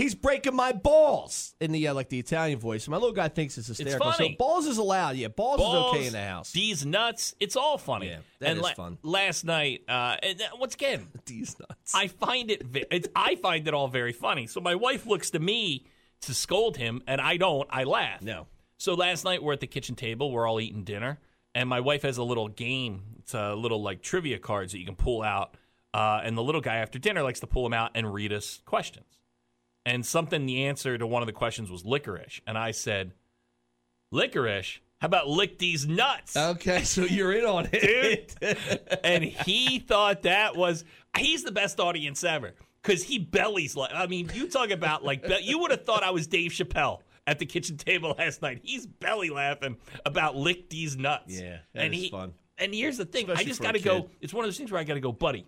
[0.00, 2.88] He's breaking my balls in the uh, like the Italian voice.
[2.88, 4.10] My little guy thinks it's hysterical.
[4.12, 4.30] funny.
[4.30, 5.16] So balls is allowed.
[5.16, 6.52] Yeah, balls, Balls, is okay in the house.
[6.52, 8.08] These nuts, it's all funny.
[8.08, 8.96] Yeah, that and is fun.
[9.02, 11.94] Last night, uh, and uh, once again, These nuts.
[11.94, 12.62] I find it.
[12.90, 14.46] It's, I find it all very funny.
[14.46, 15.84] So my wife looks to me
[16.22, 17.68] to scold him, and I don't.
[17.70, 18.22] I laugh.
[18.22, 18.46] No.
[18.78, 20.32] So last night we're at the kitchen table.
[20.32, 21.18] We're all eating dinner,
[21.54, 23.02] and my wife has a little game.
[23.18, 25.58] It's a little like trivia cards that you can pull out.
[25.92, 28.62] Uh, and the little guy after dinner likes to pull them out and read us
[28.64, 29.19] questions.
[29.90, 32.40] And something, the answer to one of the questions was licorice.
[32.46, 33.12] And I said,
[34.12, 34.78] licorice?
[35.00, 36.36] How about lick these nuts?
[36.36, 38.36] Okay, so you're in on it.
[39.02, 40.84] and he thought that was
[41.16, 45.24] he's the best audience ever because he bellies like I mean you talk about like
[45.42, 48.60] you would have thought I was Dave Chappelle at the kitchen table last night.
[48.62, 51.40] He's belly laughing about lick these nuts.
[51.40, 52.34] Yeah, that and is he, fun.
[52.58, 54.10] And here's the thing, I just got to go.
[54.20, 55.46] It's one of those things where I got to go, buddy.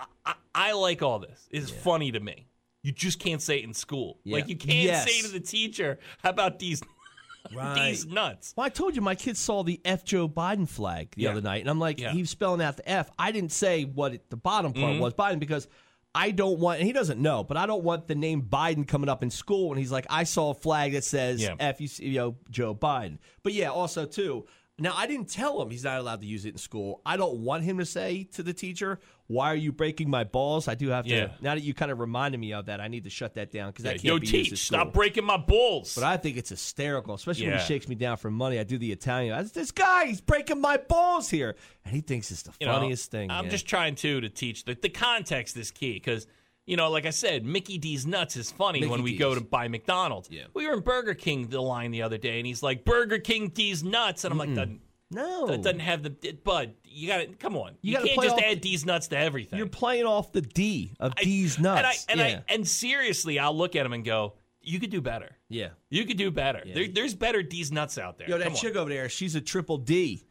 [0.00, 1.46] I, I, I like all this.
[1.50, 2.46] It's funny to me.
[2.82, 4.18] You just can't say it in school.
[4.24, 4.36] Yeah.
[4.36, 5.04] Like you can't Yes.
[5.10, 6.82] say to the teacher, "How about these
[7.54, 7.90] Right.
[7.90, 11.22] these nuts?" Well, I told you my kids saw the F Joe Biden flag the
[11.24, 11.30] Yeah.
[11.30, 12.12] other night, and I'm like, Yeah.
[12.12, 13.10] he was spelling out the F.
[13.18, 15.00] I didn't say what it, the bottom part Mhm.
[15.00, 15.66] was Biden because
[16.14, 19.08] I don't want, and he doesn't know, but I don't want the name Biden coming
[19.10, 19.70] up in school.
[19.70, 21.46] And he's like, I saw a flag that says.
[21.60, 23.18] F you, you know, Joe Biden.
[23.42, 24.46] But yeah, also too.
[24.78, 27.00] Now I didn't tell him he's not allowed to use it in school.
[27.06, 30.68] I don't want him to say to the teacher, "Why are you breaking my balls?"
[30.68, 31.14] I do have to.
[31.14, 31.28] Yeah.
[31.40, 33.70] Now that you kind of reminded me of that, I need to shut that down
[33.70, 35.94] because Yeah, can't Yo, be teach, stop breaking my balls.
[35.94, 38.58] But I think it's hysterical, especially when he shakes me down for money.
[38.58, 39.32] I do the Italian.
[39.32, 41.56] I, this guy, he's breaking my balls here,
[41.86, 43.30] and he thinks it's the You know, funniest thing.
[43.30, 43.50] I'm yeah.
[43.52, 46.26] just trying to to teach the the context is key because
[46.66, 49.18] you know, like I said, Mickey D's nuts is funny Mickey when we D's.
[49.20, 50.28] go to buy McDonald's.
[50.30, 50.44] Yeah.
[50.54, 53.48] We were in Burger King the line the other day, and he's like, "Burger King
[53.48, 55.46] D's nuts," and I'm like, "Doesn't no.
[55.46, 56.10] that doesn't have the
[56.44, 56.74] Bud?
[56.84, 57.76] You got to come on.
[57.82, 61.12] You You, can't just add D's nuts to everything." You're playing off the D of
[61.16, 62.06] I- D's And I nuts.
[62.08, 62.26] and yeah.
[62.26, 65.36] I and seriously, I'll look at him and go, "You could do better.
[65.48, 65.68] yeah.
[65.90, 66.62] You could do better.
[66.66, 68.58] There, there's better D's nuts out there." Yo, that Come on.
[68.58, 70.24] chick over there, she's a triple D.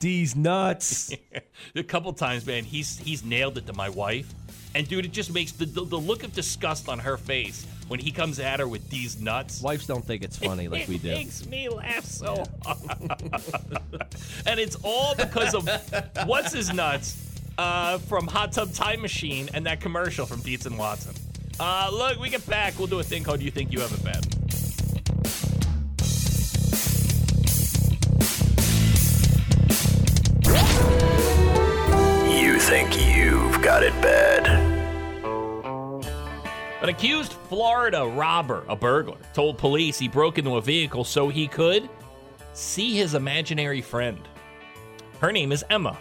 [0.00, 1.12] D's nuts.
[1.74, 2.62] a couple times, man.
[2.64, 4.32] He's he's nailed it to my wife,
[4.74, 8.00] and dude, it just makes the the, the look of disgust on her face when
[8.00, 9.60] he comes at her with these nuts.
[9.60, 11.08] Wives don't think it's funny like we do.
[11.08, 12.78] It makes me laugh so hard.
[14.46, 15.68] and it's all because of
[16.26, 17.16] what's his nuts
[17.58, 21.14] uh, from Hot Tub Time Machine and that commercial from Dietz and Watson.
[21.60, 22.78] Uh, look, we get back.
[22.78, 24.31] We'll do a thing called "You Think You Have It Bad."
[32.72, 34.46] Think you've got it bad.
[36.80, 41.46] An accused Florida robber, a burglar, told police he broke into a vehicle so he
[41.46, 41.90] could
[42.54, 44.26] see his imaginary friend.
[45.20, 45.98] Her name is Emma,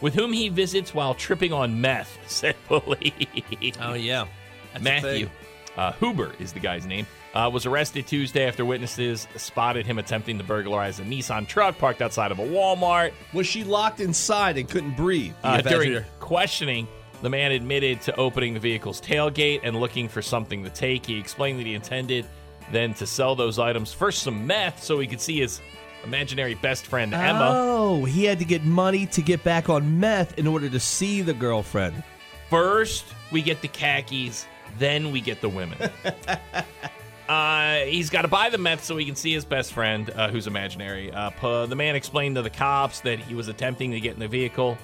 [0.00, 3.74] with whom he visits while tripping on meth, said police.
[3.80, 4.28] Oh yeah.
[4.74, 5.30] That's Matthew thing.
[5.76, 7.08] uh, Huber is the guy's name.
[7.34, 12.00] Uh, was arrested Tuesday after witnesses spotted him attempting to burglarize a Nissan truck parked
[12.00, 13.12] outside of a Walmart.
[13.34, 15.34] Was she locked inside and couldn't breathe?
[15.44, 16.88] Uh, during questioning,
[17.20, 21.04] the man admitted to opening the vehicle's tailgate and looking for something to take.
[21.04, 22.26] He explained that he intended
[22.72, 25.60] then to sell those items first some meth so he could see his
[26.04, 27.50] imaginary best friend Emma.
[27.52, 31.22] Oh, he had to get money to get back on meth in order to see
[31.22, 32.02] the girlfriend.
[32.50, 34.46] First, we get the khakis,
[34.78, 35.76] then we get the women.
[37.28, 40.28] uh, he's got to buy the meth so he can see his best friend, uh,
[40.30, 41.12] who's imaginary.
[41.12, 44.20] Uh, pu- the man explained to the cops that he was attempting to get in
[44.20, 44.78] the vehicle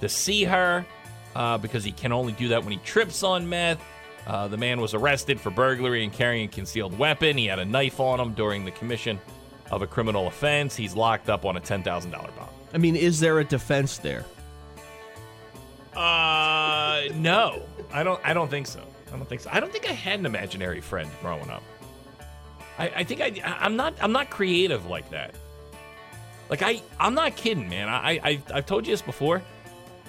[0.00, 0.86] to see her
[1.34, 3.82] uh, because he can only do that when he trips on meth.
[4.26, 7.36] Uh, the man was arrested for burglary and carrying a concealed weapon.
[7.36, 9.18] He had a knife on him during the commission
[9.70, 10.76] of a criminal offense.
[10.76, 12.30] He's locked up on a $10,000 bond.
[12.72, 14.24] I mean, is there a defense there?
[15.96, 18.20] Uh, no, I don't.
[18.22, 18.80] I don't think so.
[19.12, 19.50] I don't think so.
[19.52, 21.62] I don't think I had an imaginary friend growing up.
[22.78, 23.32] I, I think I.
[23.44, 23.94] I'm not.
[24.00, 25.34] I'm not creative like that.
[26.48, 26.80] Like I.
[26.98, 27.88] I'm not kidding, man.
[27.88, 28.20] I.
[28.22, 28.42] I.
[28.54, 29.42] I've told you this before.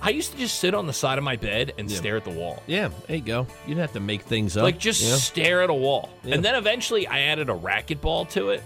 [0.02, 2.30] I used to just sit on the side of my bed and stare at the
[2.30, 2.64] wall.
[2.68, 3.46] Yeah, there you go.
[3.68, 4.64] You'd have to make things up.
[4.64, 5.16] Like just you know?
[5.18, 6.10] stare at a wall.
[6.24, 6.36] Yeah.
[6.36, 8.64] And then eventually I added a racquetball to it,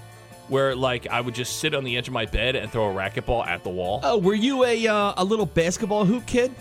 [0.48, 2.94] where like I would just sit on the edge of my bed and throw a
[2.94, 4.00] racquetball at the wall.
[4.04, 6.54] Oh, were you a uh, a little basketball hoop kid?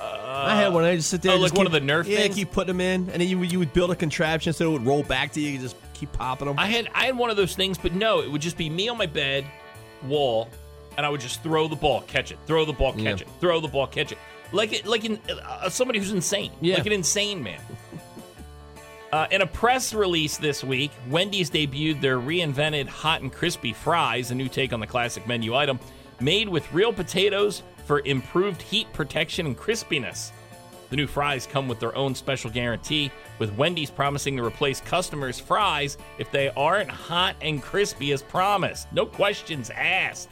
[0.00, 0.84] I had one.
[0.84, 1.32] I just sit there.
[1.32, 2.34] oh, like just one keep- of the Nerf Yeah, things?
[2.34, 4.72] keep putting them in, and then you would you would build a contraption so it
[4.72, 5.50] would roll back to you.
[5.50, 6.58] You just keep popping them.
[6.58, 8.88] I had I had one of those things, but no, it would just be me
[8.88, 9.44] on my bed,
[10.02, 10.48] wall,
[10.96, 13.26] and I would just throw the ball, catch it, throw the ball, catch Yeah.
[13.26, 14.18] it, throw the ball, catch it,
[14.50, 16.74] like it, like in uh, somebody who's insane, Yeah.
[16.76, 17.60] like an insane man.
[19.12, 24.30] Uh, in a press release this week, Wendy's debuted their reinvented hot and crispy fries,
[24.30, 25.78] a new take on the classic menu item,
[26.18, 30.30] made with real potatoes for improved heat protection and crispiness.
[30.92, 35.40] The new fries come with their own special guarantee, with Wendy's promising to replace customers'
[35.40, 38.92] fries if they aren't hot and crispy as promised.
[38.92, 40.28] No questions asked.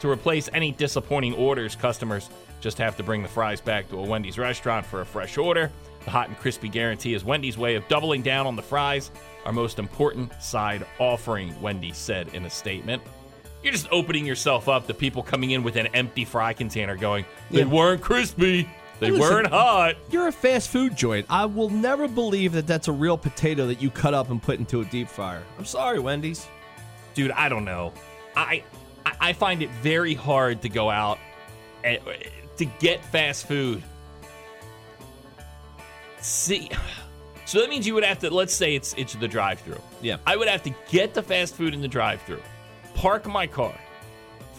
[0.00, 2.28] To replace any disappointing orders, customers
[2.60, 5.70] Just have to bring the fries back to a Wendy's restaurant for a fresh order.
[6.04, 9.10] The hot and crispy guarantee is Wendy's way of doubling down on the fries,
[9.44, 13.02] our most important side offering, Wendy said in a statement.
[13.62, 17.24] You're just opening yourself up to people coming in with an empty fry container going,
[17.50, 17.66] they Yeah.
[17.66, 18.68] weren't crispy,
[19.00, 19.96] they Listen, weren't hot.
[20.10, 21.26] You're a fast food joint.
[21.28, 24.58] I will never believe that that's a real potato that you cut up and put
[24.58, 25.42] into a deep fryer.
[25.58, 26.46] I'm sorry, Wendy's.
[27.14, 27.92] dude, I don't know.
[28.36, 28.62] I
[29.04, 31.18] I, I find it very hard to go out
[31.84, 32.12] and, uh,
[32.56, 33.82] to get fast food.
[36.20, 36.70] See,
[37.44, 38.30] so that means you would have to.
[38.30, 39.80] Let's say it's it's the drive-through.
[40.00, 40.16] Yeah.
[40.26, 42.42] I would have to get the fast food in the drive-through,
[42.94, 43.78] park my car,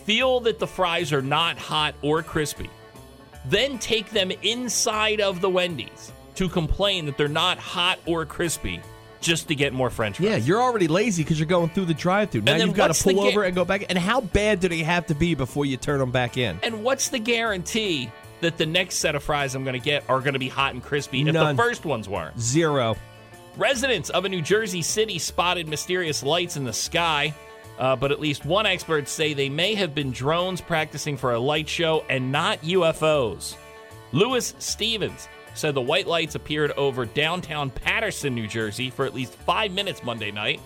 [0.06, 2.70] feel that the fries are not hot or crispy,
[3.50, 8.80] then take them inside of the Wendy's to complain that they're not hot or crispy,
[9.22, 10.30] just to get more French fries.
[10.30, 12.42] Yeah, you're already lazy because you're going through the drive-through.
[12.42, 13.86] Now you've got to pull ga- over and go back.
[13.90, 16.60] And how bad do they have to be before you turn them back in?
[16.62, 20.20] And what's the guarantee that the next set of fries I'm going to get are
[20.20, 21.56] going to be hot and crispy if None.
[21.56, 22.40] the first ones weren't?
[22.40, 22.96] Zero.
[23.58, 27.34] Residents of a New Jersey city spotted mysterious lights in the sky,
[27.78, 31.40] uh, but at least one expert say they may have been drones practicing for a
[31.40, 33.56] light show and not UFOs.
[34.12, 39.34] Lewis Stevens said the white lights appeared over downtown Paterson, New Jersey, for at least
[39.34, 40.62] five minutes Monday night.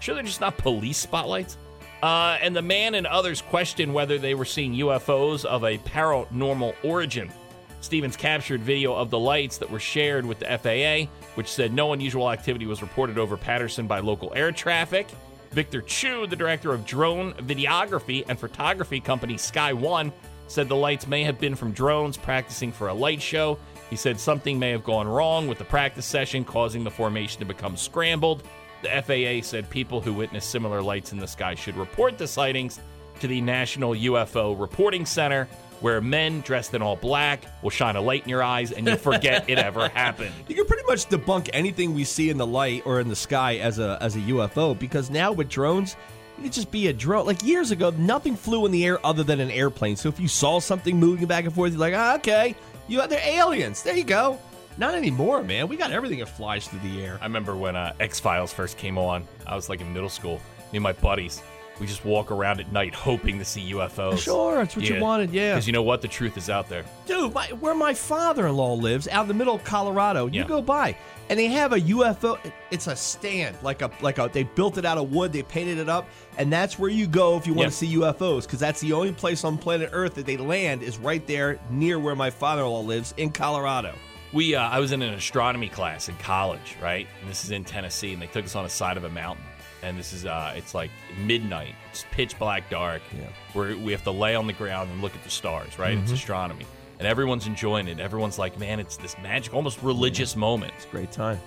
[0.00, 1.56] Sure, they're just not police spotlights.
[2.02, 6.74] Uh, and the man and others questioned whether they were seeing UFOs of a paranormal
[6.84, 7.32] origin.
[7.80, 11.92] Stevens captured video of the lights that were shared with the FAA, which said no
[11.92, 15.08] unusual activity was reported over Paterson by local air traffic.
[15.56, 20.12] Victor Chu, the director of drone videography and photography company Sky One,
[20.48, 23.58] said the lights may have been from drones practicing for a light show.
[23.88, 27.46] He said something may have gone wrong with the practice session, causing the formation to
[27.46, 28.42] become scrambled.
[28.82, 32.78] The FAA said people who witnessed similar lights in the sky should report the sightings
[33.20, 35.48] to the National UFO Reporting Center,
[35.80, 38.96] where men dressed in all black will shine a light in your eyes and you
[38.96, 40.32] forget it ever happened.
[40.48, 43.56] You can pretty much debunk anything we see in the light or in the sky
[43.56, 45.96] as a as a UFO because now with drones,
[46.38, 47.26] it could just be a drone.
[47.26, 49.96] Like years ago, nothing flew in the air other than an airplane.
[49.96, 52.54] So if you saw something moving back and forth, you're like, ah, okay,
[52.88, 53.82] you they're aliens.
[53.82, 54.38] There you go.
[54.78, 55.68] Not anymore, man.
[55.68, 57.18] We got everything that flies through the air.
[57.20, 59.26] I remember when uh, X Files first came on.
[59.46, 60.36] I was like in middle school.
[60.72, 61.42] Me and my buddies,
[61.80, 64.18] we just walk around at night hoping to see UFOs.
[64.18, 65.54] Sure, that's what you wanted, yeah.
[65.54, 66.02] Because you know what?
[66.02, 66.84] The truth is out there.
[67.06, 70.42] Dude, my, where my father-in-law lives, out in the middle of Colorado, Yeah.
[70.42, 70.96] you go by,
[71.28, 72.38] and they have a UFO.
[72.70, 74.30] It's a stand, like a like a.
[74.32, 75.32] They built it out of wood.
[75.32, 76.08] They painted it up,
[76.38, 77.70] and that's where you go if you want Yeah.
[77.70, 80.98] to see UFOs, because that's the only place on planet Earth that they land is
[80.98, 83.94] right there near where my father-in-law lives in Colorado.
[84.32, 87.06] We, uh, I was in an astronomy class in college, right?
[87.20, 89.44] And this is in Tennessee, and they took us on the side of a mountain.
[89.82, 90.90] And this is, uh, it's like
[91.24, 91.74] midnight.
[91.90, 93.02] It's pitch black dark.
[93.16, 93.28] Yeah.
[93.52, 95.94] Where we have to lay on the ground and look at the stars, right?
[95.94, 96.02] Mm-hmm.
[96.04, 96.66] It's astronomy,
[96.98, 98.00] and everyone's enjoying it.
[98.00, 101.38] Everyone's like, "Man, it's this magic, almost religious moment." It's a Great time.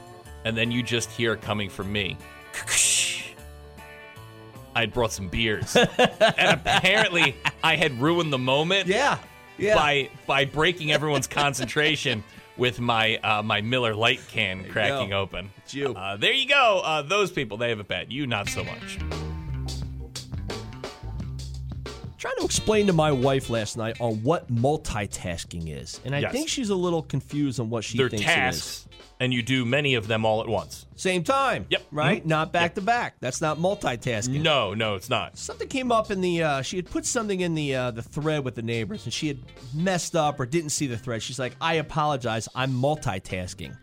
[0.46, 2.18] And then you just hear coming from me.
[4.76, 9.18] I had brought some beers, and apparently I had ruined the moment Yeah,
[9.58, 9.76] yeah.
[9.76, 12.24] by by breaking everyone's concentration
[12.60, 15.22] with my uh, my Miller Lite can cracking go.
[15.22, 15.50] open.
[15.64, 15.94] It's you.
[15.94, 16.82] Uh, there you go.
[16.84, 18.12] Uh, those people they have it bad.
[18.12, 19.00] You not so much.
[22.20, 26.32] Trying to explain to my wife last night on what multitasking is, and I Yes.
[26.32, 28.36] think she's a little confused on what she They're thinks it is.
[28.36, 28.88] tasks,
[29.20, 30.86] and you do many of them all at once.
[30.96, 31.66] Same time.
[31.70, 31.84] Yep.
[31.92, 32.24] Right?
[32.24, 32.28] Mhm.
[32.28, 33.16] Not back to back.
[33.22, 34.42] That's not multitasking.
[34.42, 35.38] No, no, it's not.
[35.38, 36.44] Something came up in the.
[36.44, 39.28] Uh, she had put something in the uh, the thread with the neighbors, and she
[39.30, 39.40] had
[39.74, 41.24] messed up or didn't see the thread.
[41.24, 42.48] She's like, "I apologize.
[42.54, 43.76] I'm multitasking."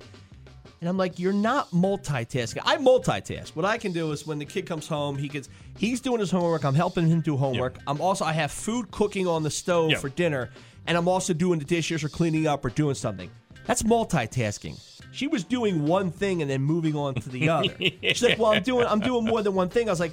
[0.80, 2.60] And I'm like, "You're not multitasking.
[2.64, 3.56] I multitask.
[3.56, 5.48] What I can do is when the kid comes home, he gets
[5.78, 6.64] he's doing his homework.
[6.64, 7.78] I'm helping him do homework.
[7.86, 9.98] I'm also I have food cooking on the stove Yeah.
[9.98, 10.50] for dinner,
[10.86, 13.30] and I'm also doing the dishes or cleaning up or doing something.
[13.66, 14.78] That's multitasking."
[15.12, 17.74] She was doing one thing and then moving on to the other.
[18.02, 20.12] She's like, "Well, I'm doing I'm doing more than one thing." I was like,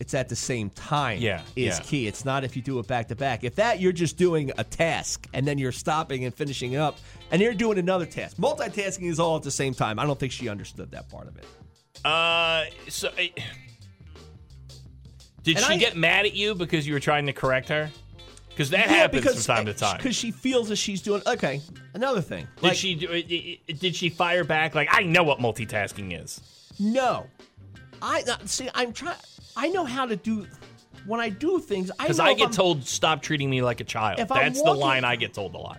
[0.00, 1.84] "It's at the same time." Yeah, is yeah.
[1.84, 2.06] key.
[2.06, 3.44] It's not if you do it back to back.
[3.44, 6.98] If that you're just doing a task and then you're stopping and finishing up,
[7.30, 8.36] and you're doing another task.
[8.36, 9.98] Multitasking is all at the same time.
[9.98, 11.44] I don't think she understood that part of it.
[12.04, 13.22] Uh, so uh,
[15.42, 17.90] did And she I- get mad at you because you were trying to correct her?
[18.50, 19.96] Because that Yeah, happens because- from time to time.
[19.98, 21.60] Because she feels that she's doing okay.
[21.94, 22.46] Another thing.
[22.60, 23.08] Did she do?
[23.12, 26.40] i- i- Did she fire back like I know what multitasking is?
[26.80, 27.26] No.
[28.02, 28.68] I uh, see.
[28.74, 29.16] I'm trying.
[29.58, 30.46] I know how to do.
[31.06, 33.60] When I do things, I Because know I if get I'm- told stop treating me
[33.62, 34.20] like a child.
[34.20, 35.78] If I'm That's the walking- line I get told a lot.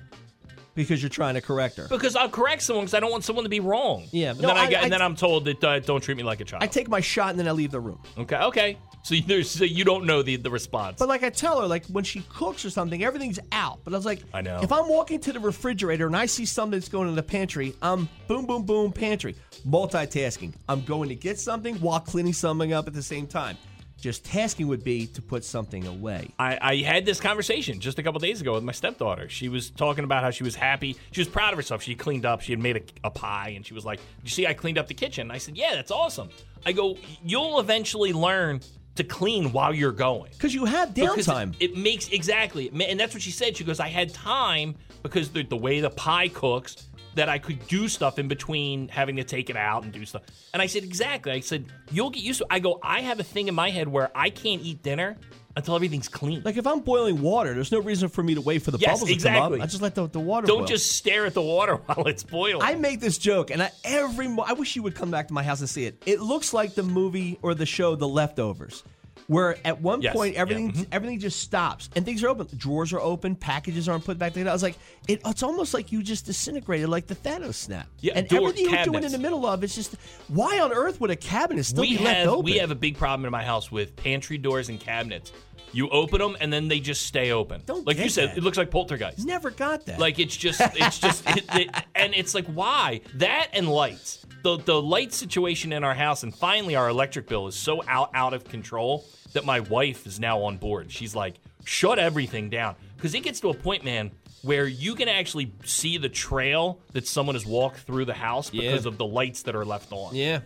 [0.75, 1.87] because you're trying to correct her.
[1.89, 4.07] Because I'll correct someone because I don't want someone to be wrong.
[4.11, 6.01] Yeah, And no, then I, I- get, I- and then I'm told that uh, don't
[6.01, 6.63] treat me like a child.
[6.63, 7.99] I take my shot and then I leave the room.
[8.17, 8.77] okay, okay.
[9.03, 10.97] So you, there's, so you don't know the the response.
[10.99, 13.79] But like I tell her, like when she cooks or something, everything's out.
[13.83, 14.59] But I was like, I know.
[14.61, 17.73] If I'm walking to the refrigerator and I see something that's going in the pantry,
[17.81, 19.35] I'm boom, boom, boom, pantry.
[19.67, 20.53] Multitasking.
[20.67, 23.57] I'm going to get something while cleaning something up at the same time.
[24.01, 26.29] Just tasking would be to put something away.
[26.39, 29.27] I, I had this conversation just a couple days ago with my stepdaughter.
[29.29, 30.95] She was talking about how she was happy.
[31.11, 31.83] She was proud of herself.
[31.83, 32.41] She cleaned up.
[32.41, 34.87] She had made a, a pie, and she was like, "You see, I cleaned up
[34.87, 36.29] the kitchen." And I said, "Yeah, that's awesome."
[36.65, 38.61] I go, "You'll eventually learn
[38.95, 41.55] to clean while you're going." Because you have downtime.
[41.59, 43.57] It, it makes exactly, and that's what she said.
[43.57, 47.67] She goes, "I had time because the, the way the pie cooks." That I could
[47.67, 50.21] do stuff in between having to take it out and do stuff.
[50.53, 51.31] And I said, exactly.
[51.31, 52.47] I said, you'll get used to it.
[52.51, 55.17] I go, I have a thing in my head where I can't eat dinner
[55.57, 56.43] until everything's clean.
[56.45, 58.91] Like if I'm boiling water, there's no reason for me to wait for the Yes,
[58.93, 59.41] bubbles to exactly.
[59.57, 59.63] come up.
[59.63, 60.67] I just let the, the water Don't boil.
[60.67, 62.61] just stare at the water while it's boiling.
[62.61, 65.33] I make this joke, and I, every mo- I wish you would come back to
[65.33, 66.01] my house and see it.
[66.05, 68.83] It looks like the movie or the show The Leftovers,
[69.29, 70.87] where at one Yes, point yeah, everything mhm.
[70.91, 72.47] everything just stops and things are open.
[72.57, 74.49] Drawers are open, packages aren't put back together.
[74.49, 74.75] I was like,
[75.07, 77.87] it, it's almost like you just disintegrated, like the Thanos snap.
[77.99, 79.95] Yeah, and door everything you're doing in the middle of it's just
[80.29, 82.45] why on earth would a cabinet still we be left have open?
[82.45, 85.31] we have a big problem in my house with pantry doors and cabinets.
[85.71, 87.61] You open them and then they just stay open.
[87.67, 88.37] Don't like you said, that.
[88.39, 89.27] it looks like poltergeist.
[89.27, 89.99] Never got that.
[89.99, 94.25] Like it's just, it's just, it, it, and it's like why that and lights.
[94.41, 98.09] The the light situation in our house, and finally our electric bill is so out
[98.13, 100.91] out of control that my wife is now on board.
[100.91, 101.35] She's like,
[101.65, 104.11] shut everything down because it gets to a point, man.
[104.41, 108.85] Where you can actually see the trail that someone has walked through the house because
[108.85, 108.89] Yeah.
[108.89, 110.15] of the lights that are left on.
[110.15, 110.39] Yeah.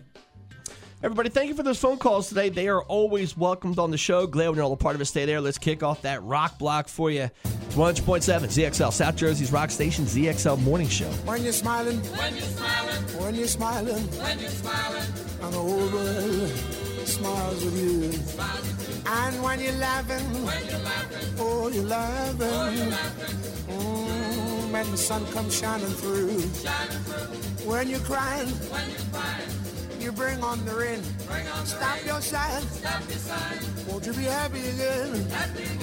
[1.04, 2.48] Everybody, thank you for those phone calls today.
[2.48, 4.26] They are always welcomed on the show.
[4.26, 5.04] Glad when you're all a part of it.
[5.04, 5.38] Stay there.
[5.38, 7.28] Let's kick off that rock block for you.
[7.44, 11.10] It's 100.7 ZXL, South Jersey's rock station, ZXL Morning Show.
[11.26, 15.90] When you're smiling, when you're smiling, when you're smiling, when you're smiling, and the whole
[15.90, 16.48] world
[17.06, 18.04] smiles with you.
[19.06, 22.92] And when you're laughing, when you're laughing, oh, you're laughing.
[23.68, 26.40] Mm, when the sun comes shining through.
[27.68, 29.73] When you're crying, when you're crying,
[30.04, 31.02] you bring on the rain.
[31.64, 32.66] Stop your sighing.
[32.68, 33.86] Stop your sighing.
[33.88, 35.08] Won't you be happy again?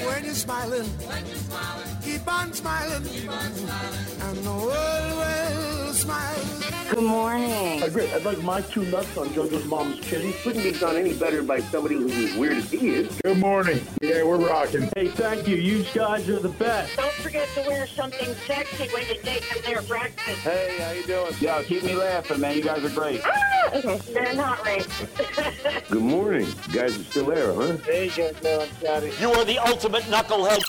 [0.05, 3.03] When you're smiling, when you're smiling, keep on smiling.
[3.03, 4.21] Keep on smiling.
[4.21, 6.61] And the world will smile.
[6.91, 7.79] Good morning.
[7.79, 8.13] Hi, great.
[8.13, 10.33] I'd like my two nuts on JoJo's mom's chili.
[10.43, 13.19] Couldn't be done any better by somebody who's as weird as he is.
[13.23, 13.81] Good morning.
[14.01, 14.89] Yeah, we're rocking.
[14.95, 15.55] Hey, thank you.
[15.55, 16.97] You guys are the best.
[16.97, 20.41] Don't forget to wear something sexy when you take them there breakfast.
[20.41, 21.33] Hey, how you doing?
[21.39, 22.57] Yeah, keep me laughing, man.
[22.57, 23.21] You guys are great.
[23.23, 25.89] Ah, they're not racist.
[25.89, 26.47] Good morning.
[26.67, 27.77] You guys are still there, huh?
[27.85, 28.67] There you go, man.
[28.79, 29.11] Scotty.
[29.19, 30.61] You are the ultimate knucklehead.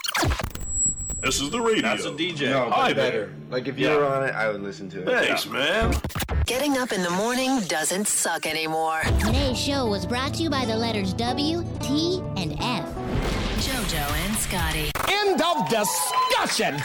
[1.22, 1.82] This is the radio.
[1.82, 2.50] That's a DJ.
[2.50, 3.10] No, Hi better.
[3.26, 3.30] there.
[3.50, 3.96] Like if you Yeah.
[3.96, 5.26] were on it, I would listen to it.
[5.26, 5.94] Thanks, man.
[6.46, 9.02] Getting up in the morning doesn't suck anymore.
[9.20, 12.88] Today's show was brought to you by the letters W, T, and F.
[13.62, 14.90] JoJo and Scotty.
[15.08, 16.82] End of discussion.